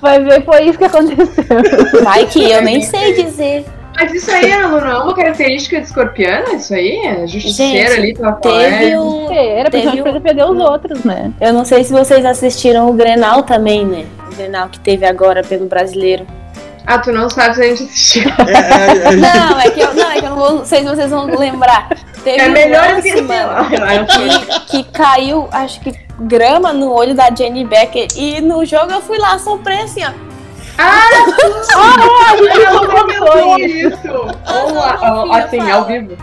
[0.00, 2.02] Vai ver, foi isso que aconteceu.
[2.02, 3.64] vai que eu nem sei dizer.
[3.98, 6.52] Mas isso aí, Ana, não é uma característica de escorpiana?
[6.54, 6.96] Isso aí?
[7.06, 9.32] É justiceira Gente, ali pela Teve um.
[9.32, 11.32] Era Teve principalmente pra um- defender os outros, né?
[11.40, 14.04] Eu não sei se vocês assistiram o Grenal também, né?
[14.30, 16.26] O Grenal que teve agora pelo brasileiro.
[16.88, 18.30] Ah, tu não sabe se a gente assistiu.
[18.46, 20.78] É, é, é, Não, é que eu não, é que eu não, vou, não sei
[20.82, 21.88] se vocês vão lembrar.
[22.22, 23.24] Teve É um melhor lance, esquecer.
[23.26, 28.06] mano, que, que caiu, acho que grama no olho da Jenny Becker.
[28.16, 30.10] E no jogo eu fui lá, soprei assim, ó.
[30.78, 31.08] Ah,
[32.32, 34.12] a gente não comentou isso.
[34.12, 36.16] Ou, assim, ao vivo.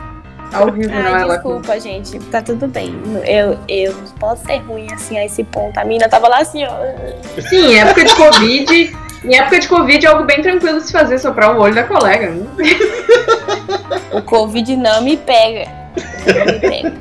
[0.54, 1.34] Ao vivo, não Ai, ela.
[1.36, 2.20] desculpa, gente.
[2.20, 2.96] Tá tudo bem.
[3.26, 5.78] Eu, eu não posso ser ruim assim a esse ponto.
[5.80, 7.42] A mina tava lá assim, ó.
[7.50, 8.98] Sim, em época de Covid.
[9.24, 11.84] Em época de Covid é algo bem tranquilo de se fazer, soprar o olho da
[11.84, 12.30] colega.
[12.30, 12.46] né?
[14.12, 15.72] O Covid não me pega.
[16.28, 16.94] Não me pega.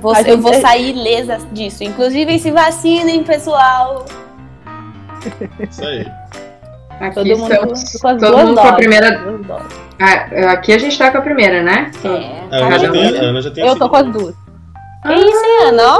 [0.00, 1.84] Vou- eu vou sair ilesa disso.
[1.84, 4.06] Inclusive, se vacinem, pessoal.
[5.68, 6.06] Isso aí.
[7.00, 7.82] Aqui Todo mundo estamos.
[8.00, 8.76] com as todo duas mundo com a doses.
[8.76, 9.18] primeira.
[9.18, 9.80] Duas doses.
[9.98, 11.90] Ah, aqui a gente tá com a primeira, né?
[12.04, 14.06] É, A Ana, Cada já tem, a Ana já tem a Eu tô com as
[14.06, 14.34] duas.
[15.06, 15.98] Que isso, Ana?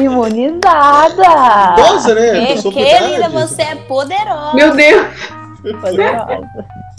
[0.00, 1.74] Imunizada!
[1.78, 2.56] Idosa, né?
[2.56, 4.54] que- Querida, você é poderosa.
[4.54, 5.06] Meu Deus!
[5.80, 6.40] Poderosa.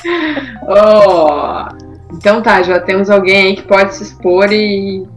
[0.67, 1.67] Oh.
[2.15, 5.07] Então tá, já temos alguém aí que pode se expor e.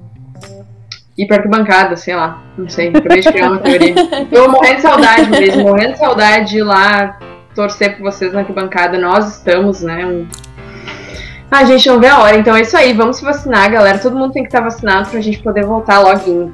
[1.17, 2.43] ir pra arquibancada, sei lá.
[2.59, 3.95] Não sei, acabei de criar uma teoria.
[4.31, 7.19] Tô morrendo de saudade mesmo, morrendo de saudade de ir lá
[7.55, 8.99] torcer por vocês na arquibancada.
[8.99, 10.05] Nós estamos, né?
[10.05, 10.27] Um...
[11.51, 13.99] Ah, a gente não vê a hora, então é isso aí, vamos se vacinar, galera.
[13.99, 16.53] Todo mundo tem que estar vacinado pra gente poder voltar logo.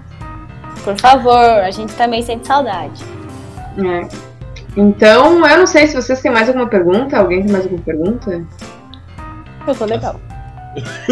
[0.85, 3.03] Por favor, a gente também sente saudade.
[3.79, 4.09] É.
[4.77, 7.19] Então, eu não sei se vocês têm mais alguma pergunta.
[7.19, 8.43] Alguém tem mais alguma pergunta?
[9.67, 10.21] Eu tô legal.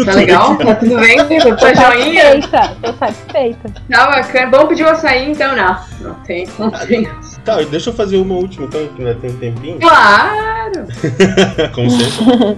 [0.05, 0.55] Tá legal?
[0.63, 1.17] Tá tudo bem?
[1.17, 2.41] Tá Tô joinha?
[2.41, 2.77] satisfeita.
[2.81, 3.73] Tô satisfeita.
[3.89, 4.51] Tá bacana.
[4.51, 5.55] Vamos pedir o açaí então?
[5.55, 5.79] Não.
[6.01, 6.47] Não tem.
[6.57, 7.09] Não tem.
[7.43, 9.79] Tá, deixa eu fazer uma última então, que ainda tem um tempinho.
[9.79, 10.87] Claro!
[11.73, 12.57] Como sempre.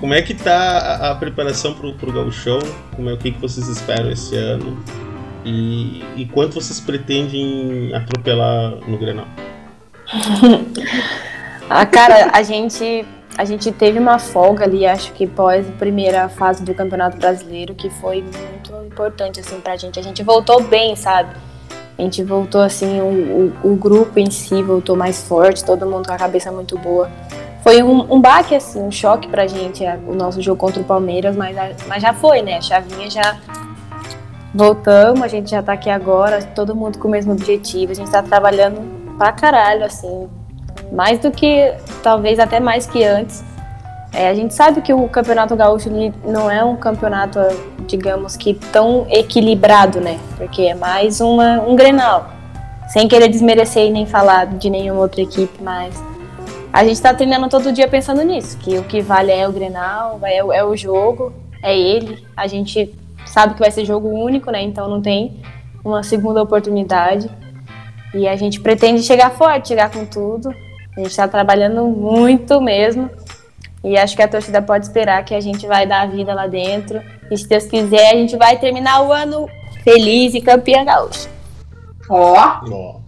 [0.00, 2.58] Como é que tá a, a preparação pro, pro gauchão?
[2.94, 4.78] Como é o que, que vocês esperam esse ano?
[5.44, 9.26] E, e quanto vocês pretendem atropelar no Grenal?
[11.68, 13.04] Ah, cara, a gente,
[13.36, 17.74] a gente teve uma folga ali, acho que pós a primeira fase do Campeonato Brasileiro,
[17.74, 19.98] que foi muito importante, assim, pra gente.
[19.98, 21.34] A gente voltou bem, sabe?
[21.98, 26.06] A gente voltou, assim, o, o, o grupo em si voltou mais forte, todo mundo
[26.06, 27.10] com a cabeça muito boa.
[27.62, 30.84] Foi um, um baque, assim, um choque pra gente, a- o nosso jogo contra o
[30.84, 32.56] Palmeiras, mas, a- mas já foi, né?
[32.58, 33.36] A chavinha já
[34.54, 38.10] voltamos, a gente já tá aqui agora, todo mundo com o mesmo objetivo, a gente
[38.10, 38.80] tá trabalhando
[39.18, 40.28] pra caralho, assim,
[40.96, 43.44] mais do que, talvez até mais que antes.
[44.14, 45.90] É, a gente sabe que o Campeonato Gaúcho
[46.24, 47.38] não é um campeonato,
[47.86, 50.18] digamos que tão equilibrado, né?
[50.38, 52.30] Porque é mais uma, um Grenal.
[52.88, 56.02] Sem querer desmerecer e nem falar de nenhuma outra equipe, mas
[56.72, 60.18] a gente tá treinando todo dia pensando nisso, que o que vale é o Grenal,
[60.22, 61.30] é, é o jogo,
[61.62, 62.24] é ele.
[62.34, 62.94] A gente
[63.26, 64.62] sabe que vai ser jogo único, né?
[64.62, 65.42] Então não tem
[65.84, 67.28] uma segunda oportunidade.
[68.14, 70.54] E a gente pretende chegar forte, chegar com tudo.
[70.96, 73.10] A gente está trabalhando muito mesmo.
[73.84, 76.46] E acho que a torcida pode esperar que a gente vai dar a vida lá
[76.46, 77.00] dentro.
[77.30, 79.48] E se Deus quiser, a gente vai terminar o ano
[79.84, 81.28] feliz e campeã gaúcha.
[82.08, 83.00] Ó, Ó.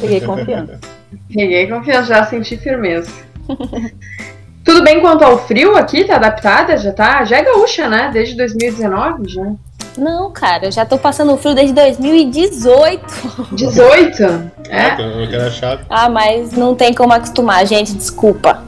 [0.00, 0.80] Peguei confiança.
[1.32, 3.10] peguei confiança, já senti firmeza.
[4.64, 6.04] Tudo bem quanto ao frio aqui?
[6.04, 6.76] Tá adaptada?
[6.76, 7.24] Já tá?
[7.24, 8.10] Já é gaúcha, né?
[8.12, 9.52] Desde 2019 já.
[9.98, 13.04] Não, cara, eu já tô passando frio desde 2018.
[13.52, 14.22] 18?
[14.22, 14.50] É.
[14.70, 15.22] É?
[15.22, 15.80] Eu quero achar.
[15.90, 18.62] Ah, mas não tem como acostumar, gente, desculpa.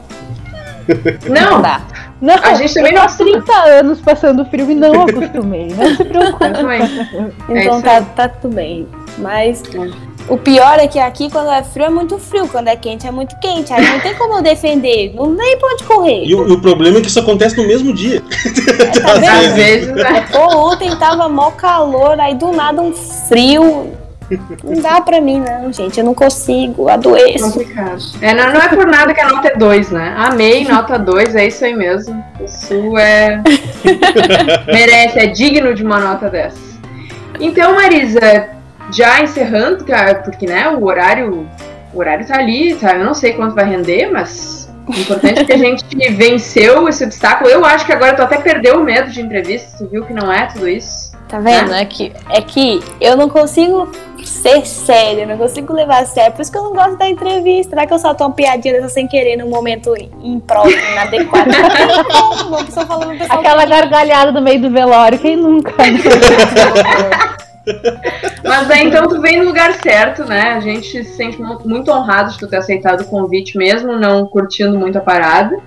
[1.27, 1.81] Não Não, dá.
[2.19, 5.69] Não, A gente também não há 30 anos passando frio e não acostumei.
[5.75, 6.51] Não se preocupe.
[6.51, 6.81] também.
[7.49, 8.87] Então isso tá, tá tudo bem.
[9.17, 10.10] Mas É.
[10.27, 12.47] o pior é que aqui, quando é frio, é muito frio.
[12.47, 13.73] Quando é quente, é muito quente.
[13.73, 15.13] Aí não tem como eu defender.
[15.15, 16.23] Não nem pode correr.
[16.25, 18.21] E o, e o problema é que isso acontece no mesmo dia.
[19.01, 20.27] Tá Às vezes, né?
[20.31, 23.91] Pô, ontem tava mó calor, aí do nada um frio.
[24.63, 25.99] Não dá pra mim, não, gente.
[25.99, 27.51] Eu não consigo, adoeço.
[27.51, 28.01] Complicado.
[28.21, 30.15] É, não, não é por nada que a nota é 2, né?
[30.17, 32.23] Amei, nota 2, é isso aí mesmo.
[32.39, 33.41] O Sul é.
[34.67, 36.71] merece, é digno de uma nota dessa.
[37.39, 38.60] Então, Marisa,
[38.91, 39.85] já encerrando,
[40.23, 41.47] porque né, o horário.
[41.93, 42.95] O horário tá ali, tá?
[42.95, 47.03] Eu não sei quanto vai render, mas o importante é que a gente venceu esse
[47.03, 47.49] obstáculo.
[47.49, 50.31] Eu acho que agora tu até perdeu o medo de entrevista, tu viu que não
[50.31, 51.11] é tudo isso.
[51.27, 51.73] Tá vendo?
[51.73, 53.89] É que, é que eu não consigo
[54.25, 56.33] ser séria, não consigo levar a sério.
[56.33, 57.69] Por isso que eu não gosto da entrevista.
[57.69, 61.49] Será que eu solto uma piadinha dessa sem querer num momento impróprio, inadequado?
[62.11, 63.39] Como, falando pessoal.
[63.39, 65.71] Aquela gargalhada no meio do velório, quem nunca?
[68.43, 70.53] Mas aí então tu vem no lugar certo, né?
[70.53, 74.25] A gente se sente mu- muito honrado de tu ter aceitado o convite mesmo, não
[74.25, 75.57] curtindo muito a parada.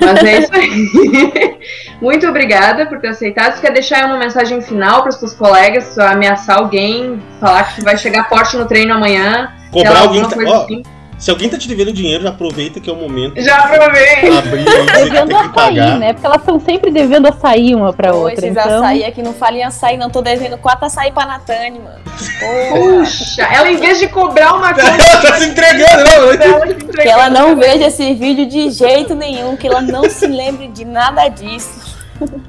[0.00, 1.58] Mas é isso aí.
[2.00, 3.56] Muito obrigada por ter aceitado.
[3.56, 7.76] Tu quer deixar uma mensagem final para os teus colegas, se ameaçar alguém, falar que
[7.80, 10.22] tu vai chegar forte no treino amanhã, Cobrar alguém.
[10.22, 10.82] alguma que
[11.18, 13.40] se alguém tá te devendo dinheiro, já aproveita que é o momento.
[13.40, 14.30] Já aprovei.
[14.30, 15.98] de Abrir dizer que Devendo açaí, pagar.
[15.98, 16.12] né?
[16.12, 18.34] Porque elas estão sempre devendo açaí uma pra Pô, outra.
[18.46, 20.08] esses Então, açaí aqui não falem açaí, não.
[20.10, 21.98] Tô devendo quatro açaí pra Natane, mano.
[22.70, 26.32] Puxa, ela em vez de cobrar uma coisa, Ela tá se entregando, não.
[26.32, 27.12] ela se Que entregou.
[27.12, 31.28] ela não veja esse vídeo de jeito nenhum, que ela não se lembre de nada
[31.28, 31.96] disso.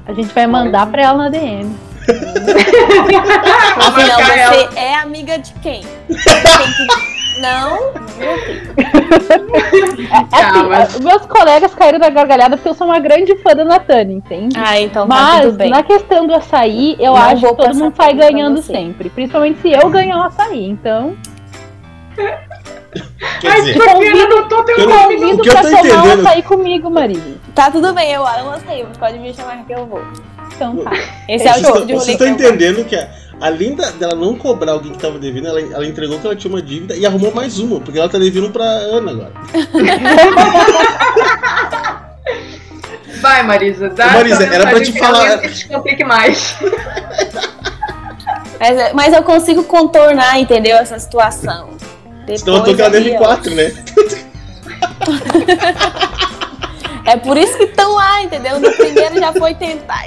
[0.06, 1.74] a gente vai mandar pra ela na DM.
[3.76, 4.54] Afinal, marcar ela.
[4.54, 5.82] você é amiga de quem?
[6.08, 7.92] Tem que- Não,
[10.32, 13.64] Assim, mas- a- meus colegas caíram da gargalhada porque eu sou uma grande fã da
[13.64, 14.56] Natane, entende?
[14.58, 15.70] Ah, então tá Mas tudo bem.
[15.70, 19.08] na questão do açaí, eu Não acho que todo mundo sai ganhando sempre.
[19.10, 20.66] Principalmente se eu ganhar o açaí.
[20.68, 21.16] Então,
[23.40, 25.14] Quer Ai, dizer, que não anotou teu eu não- nome?
[25.16, 27.34] convido o que eu pra tô tomar um entendendo- açaí comigo, Marília.
[27.54, 30.02] Tá tudo bem, eu amo açaí, mas pode me chamar que eu vou.
[30.54, 30.90] Então tá.
[31.28, 33.08] Esse é o estão- de vocês estão entendendo que, a-
[33.40, 36.52] além da- dela não cobrar alguém que tava devendo, ela, ela entregou que ela tinha
[36.52, 39.32] uma dívida e arrumou mais uma, porque ela tá devendo pra Ana agora.
[43.20, 46.56] Vai, Marisa, dá Ô, Marisa, era pra te falar- Que te complique mais.
[48.60, 50.76] Mas, mas eu consigo contornar, entendeu?
[50.76, 51.70] Essa situação.
[52.36, 53.18] Senão eu tô deve ó.
[53.18, 53.72] quatro, né?
[57.12, 58.60] É por isso que estão lá, entendeu?
[58.60, 60.04] No primeiro já foi tentar.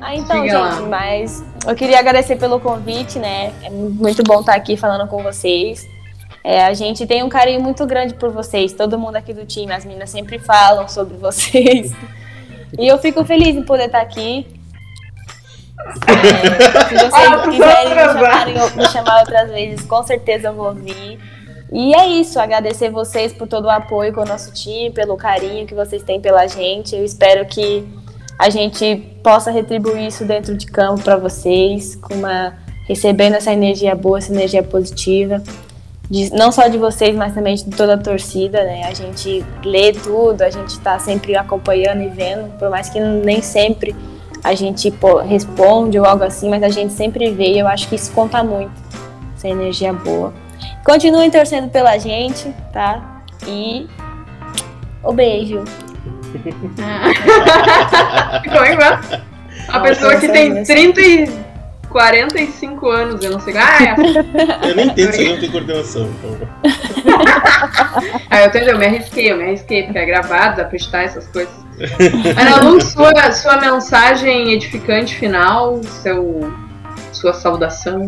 [0.00, 0.70] Ah, então, Diga lá.
[0.72, 3.52] gente, mas eu queria agradecer pelo convite, né?
[3.62, 5.86] É muito bom estar aqui falando com vocês.
[6.42, 8.72] É, a gente tem um carinho muito grande por vocês.
[8.72, 11.92] Todo mundo aqui do time, as meninas sempre falam sobre vocês.
[12.78, 14.46] E eu fico feliz em poder estar aqui.
[16.06, 20.72] É, se vocês Ah, quiserem me, chamarem, me chamar outras vezes, com certeza eu vou
[20.74, 21.18] vir.
[21.72, 25.66] E é isso, agradecer vocês por todo o apoio com o nosso time, pelo carinho
[25.66, 26.96] que vocês têm pela gente.
[26.96, 27.86] Eu espero que
[28.36, 32.54] a gente possa retribuir isso dentro de campo para vocês, com uma
[32.88, 35.40] recebendo essa energia boa, essa energia positiva.
[36.10, 38.82] De- não só de vocês, mas também de toda a torcida, né?
[38.86, 43.40] A gente lê tudo, a gente está sempre acompanhando e vendo, por mais que nem
[43.40, 43.94] sempre
[44.42, 47.88] a gente pô, responde ou algo assim, mas a gente sempre vê e eu acho
[47.88, 48.72] que isso conta muito,
[49.36, 50.32] essa energia boa.
[50.84, 53.22] Continuem torcendo pela gente, tá?
[53.46, 53.88] E
[55.02, 55.62] o beijo.
[58.42, 58.98] Ficou igual.
[59.68, 61.28] A Não, pessoa que tem pensando 30 e
[61.90, 63.54] 45 anos, eu não sei.
[63.56, 63.92] Ah, é.
[64.70, 66.08] Eu nem entendo se eu não tenho coordenação.
[66.08, 66.36] Então.
[68.30, 71.02] Ah, eu entendi, eu me arrisquei, eu me arrisquei, porque é gravado, dá pra editar
[71.02, 71.52] essas coisas.
[72.38, 76.52] Ana Lu, sua, sua mensagem edificante final, seu,
[77.12, 78.06] sua saudação.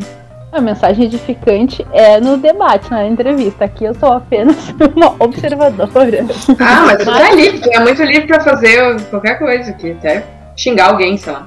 [0.52, 3.64] A mensagem edificante é no debate, na entrevista.
[3.64, 4.54] Aqui eu sou apenas
[4.94, 6.26] uma observadora.
[6.60, 10.22] Ah, mas tu tá livre, tu é muito livre pra fazer qualquer coisa aqui, até
[10.54, 11.46] xingar alguém, sei lá.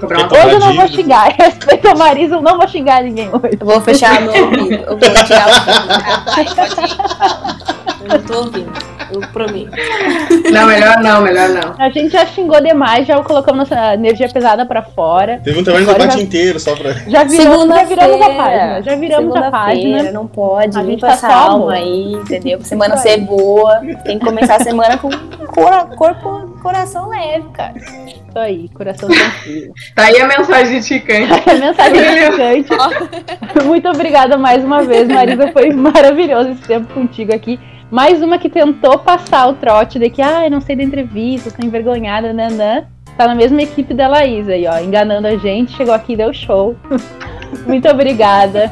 [0.00, 1.28] Cobrar uma Cobrar Hoje eu não vou xingar.
[1.38, 3.58] Respeito a Marisa, eu não vou xingar ninguém hoje.
[3.60, 4.82] Eu vou fechar meu ouvido.
[4.82, 5.92] Eu vou tirar o ouvido.
[6.00, 6.96] Ah, pode ir.
[8.00, 8.99] Eu não tô ouvindo.
[9.12, 9.70] Eu prometo.
[10.52, 11.74] Não, melhor não, melhor não.
[11.78, 15.40] A gente já xingou demais, já colocamos nossa energia pesada pra fora.
[15.42, 16.92] Teve um trabalho de Agora debate já- inteiro só pra.
[16.92, 18.82] Já viramos, já viramos a página.
[18.82, 20.12] Já viramos a página.
[20.12, 20.78] Não pode.
[20.78, 21.50] A gente tá essa só amor.
[21.50, 22.60] alma aí, entendeu?
[22.62, 23.80] Semana ser boa.
[24.04, 25.10] Tem que começar a semana com
[25.48, 27.74] cora- corpo, coração leve, cara.
[27.76, 29.72] Isso aí, coração tranquilo.
[29.94, 31.32] Tá aí a mensagem edificante.
[31.50, 33.64] A mensagem edificante.
[33.64, 35.50] Muito obrigada mais uma vez, Marisa.
[35.52, 37.58] Foi maravilhoso esse tempo contigo aqui.
[37.90, 41.50] Mais uma que tentou passar o trote de que, ah, eu não sei da entrevista,
[41.50, 42.84] tô envergonhada, nanã.
[43.16, 45.76] Tá na mesma equipe da Laís aí, ó, enganando a gente.
[45.76, 46.76] Chegou aqui e deu show.
[47.66, 48.70] Muito obrigada.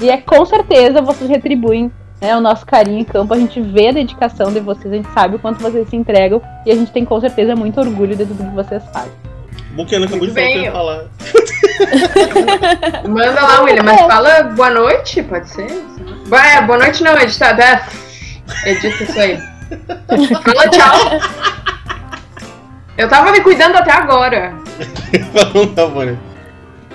[0.00, 3.32] E é com certeza vocês retribuem né, o nosso carinho em campo.
[3.32, 6.42] A gente vê a dedicação de vocês, a gente sabe o quanto vocês se entregam.
[6.66, 9.12] E a gente tem com certeza muito orgulho de tudo que vocês fazem.
[9.76, 11.44] Bom que acabou de falar Bem.
[13.08, 15.68] Manda lá, William, mas fala boa noite, pode ser?
[16.26, 17.86] Vai, boa noite não, edita, dá.
[18.64, 19.38] Edita isso aí.
[20.44, 21.20] Fala tchau.
[22.96, 24.54] Eu tava me cuidando até agora.
[25.32, 26.18] Falando da Mônica.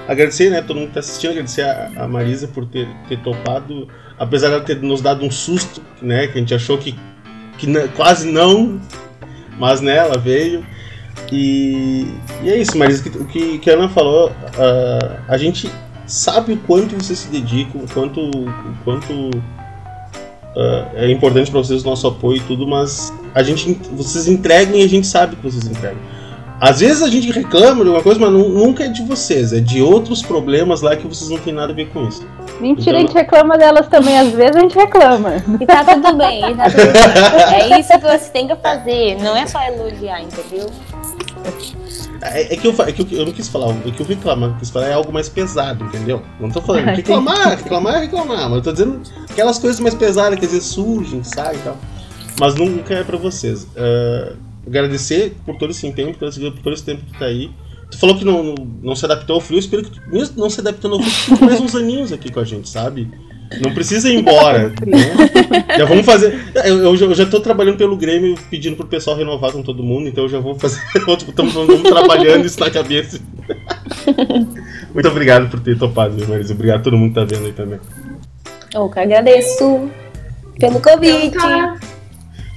[0.08, 0.62] Agradecer, né?
[0.62, 3.88] Todo mundo que tá assistindo, agradecer a, a Marisa por ter, ter topado.
[4.18, 6.28] Apesar dela ter nos dado um susto, né?
[6.28, 6.98] Que a gente achou que,
[7.58, 8.82] que na- quase não.
[9.60, 10.66] Mas né, ela veio.
[11.32, 12.08] E,
[12.42, 13.08] e é isso, Marisa.
[13.20, 15.72] O que, que a Ana falou, ah, a gente
[16.06, 19.32] sabe o quanto vocês se dedicam, o quanto, o quanto
[20.56, 24.76] ah, é importante para vocês o nosso apoio e tudo, mas a gente, vocês entregam
[24.76, 26.00] e a gente sabe que vocês entregam.
[26.60, 29.60] Às vezes a gente reclama de alguma coisa, mas nu- nunca é de vocês, é
[29.60, 32.24] de outros problemas lá que vocês não têm nada a ver com isso.
[32.60, 35.44] Mentira, a Então- gente reclama delas também, às vezes a gente reclama.
[35.60, 37.72] E tá tudo bem, e tá tudo bem.
[37.74, 39.18] É isso que você tem que fazer.
[39.24, 40.70] Não é só elogiar, entendeu?
[42.22, 44.58] É, é que eu, é que eu, eu não quis falar, é que eu reclamar,
[44.60, 46.22] quis falar é algo mais pesado, entendeu?
[46.40, 50.38] Não tô falando reclamar, reclamar é reclamar, mas eu tô dizendo aquelas coisas mais pesadas
[50.38, 51.78] que às vezes surgem, sabe e tal.
[52.40, 53.68] Mas nunca é pra vocês.
[53.76, 54.34] Ah,
[54.66, 57.52] agradecer por todo esse empenho, por, todo esse tempo que tu tá aí.
[57.90, 60.40] Tu falou que não, não, não se adaptou ao frio, eu espero que tu, mesmo
[60.40, 63.10] não se adaptando ao frio, tu fique mais uns aninhos aqui com a gente, sabe?
[63.60, 64.72] Não precisa ir embora.
[65.78, 66.40] Já vamos fazer.
[66.64, 69.84] Eu, eu já, eu já tô trabalhando pelo Grêmio pedindo pro pessoal renovar com todo
[69.84, 70.82] mundo, então eu já vou fazer.
[70.96, 73.20] Estamos trabalhando isso na cabeça.
[74.94, 76.54] Muito obrigado por ter topado, viu, Marisa.
[76.54, 77.80] Obrigado a todo mundo que tá vendo aí também.
[78.74, 79.90] Eu que agradeço
[80.60, 81.38] pelo convite.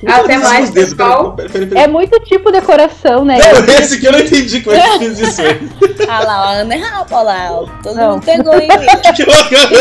[0.06, 1.36] Até mais, pessoal.
[1.74, 3.38] É muito tipo decoração, né?
[3.38, 5.68] Não, esse aqui eu não entendi como é que fez isso aí.
[6.08, 7.48] Ah lá, a Ana rapa, olha lá.
[7.52, 7.66] ó.
[7.82, 8.10] Todo Não.
[8.12, 8.68] mundo pegou mim.
[9.14, 9.22] Que.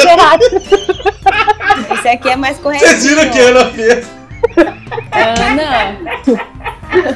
[0.08, 0.42] Errado.
[1.94, 2.86] Esse aqui é mais correto.
[2.86, 4.06] Vocês viram que a Ana fez?
[5.12, 5.98] Ana.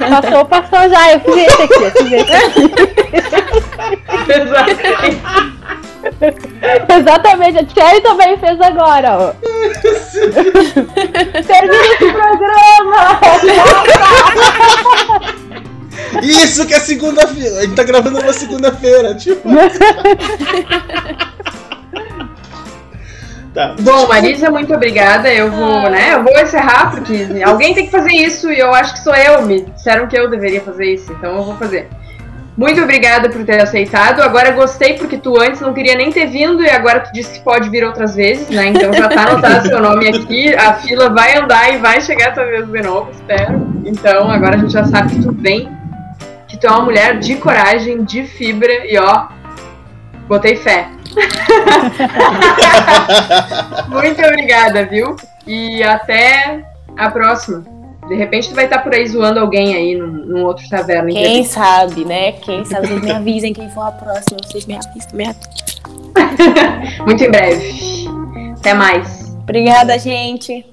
[0.10, 1.14] Passou, passou já.
[1.14, 2.74] Eu fiz esse aqui, eu fiz esse aqui.
[4.42, 5.57] Exatamente.
[7.00, 9.34] Exatamente, a Cherry também fez agora, ó.
[11.44, 13.20] Termina esse programa!
[16.22, 17.60] Isso que é segunda-feira.
[17.60, 19.48] A gente tá gravando uma segunda-feira, tipo.
[23.58, 23.76] Tá.
[23.80, 25.34] Bom, Marisa, muito obrigada.
[25.34, 26.14] Eu vou, né?
[26.14, 29.42] Eu vou encerrar, porque alguém tem que fazer isso e eu acho que sou eu.
[29.48, 31.90] Me disseram que eu deveria fazer isso, então eu vou fazer.
[32.58, 34.22] Muito obrigada por ter aceitado.
[34.22, 37.40] Agora gostei porque tu antes não queria nem ter vindo e agora tu disse que
[37.42, 38.70] pode vir outras vezes, né?
[38.70, 40.56] Então já tá anotado seu nome aqui.
[40.56, 43.62] A fila vai andar e vai chegar tua vez de novo, espero.
[43.86, 45.72] Então agora a gente já sabe que tu vem,
[46.48, 49.28] que tu é uma mulher de coragem, de fibra e ó,
[50.28, 50.88] botei fé.
[53.88, 55.16] Muito obrigada, viu?
[55.46, 56.64] E até
[56.98, 57.77] a próxima.
[58.08, 61.10] De repente tu vai estar por aí zoando alguém aí num, num outro taverna.
[61.10, 62.34] Quem sabe, né?
[62.34, 64.38] Quem sabe, vocês me avisem quem for a próxima.
[64.44, 66.98] Vocês me avisem, me avisem.
[67.06, 68.08] Muito em breve.
[68.60, 69.36] Até mais.
[69.44, 70.66] Obrigada, gente.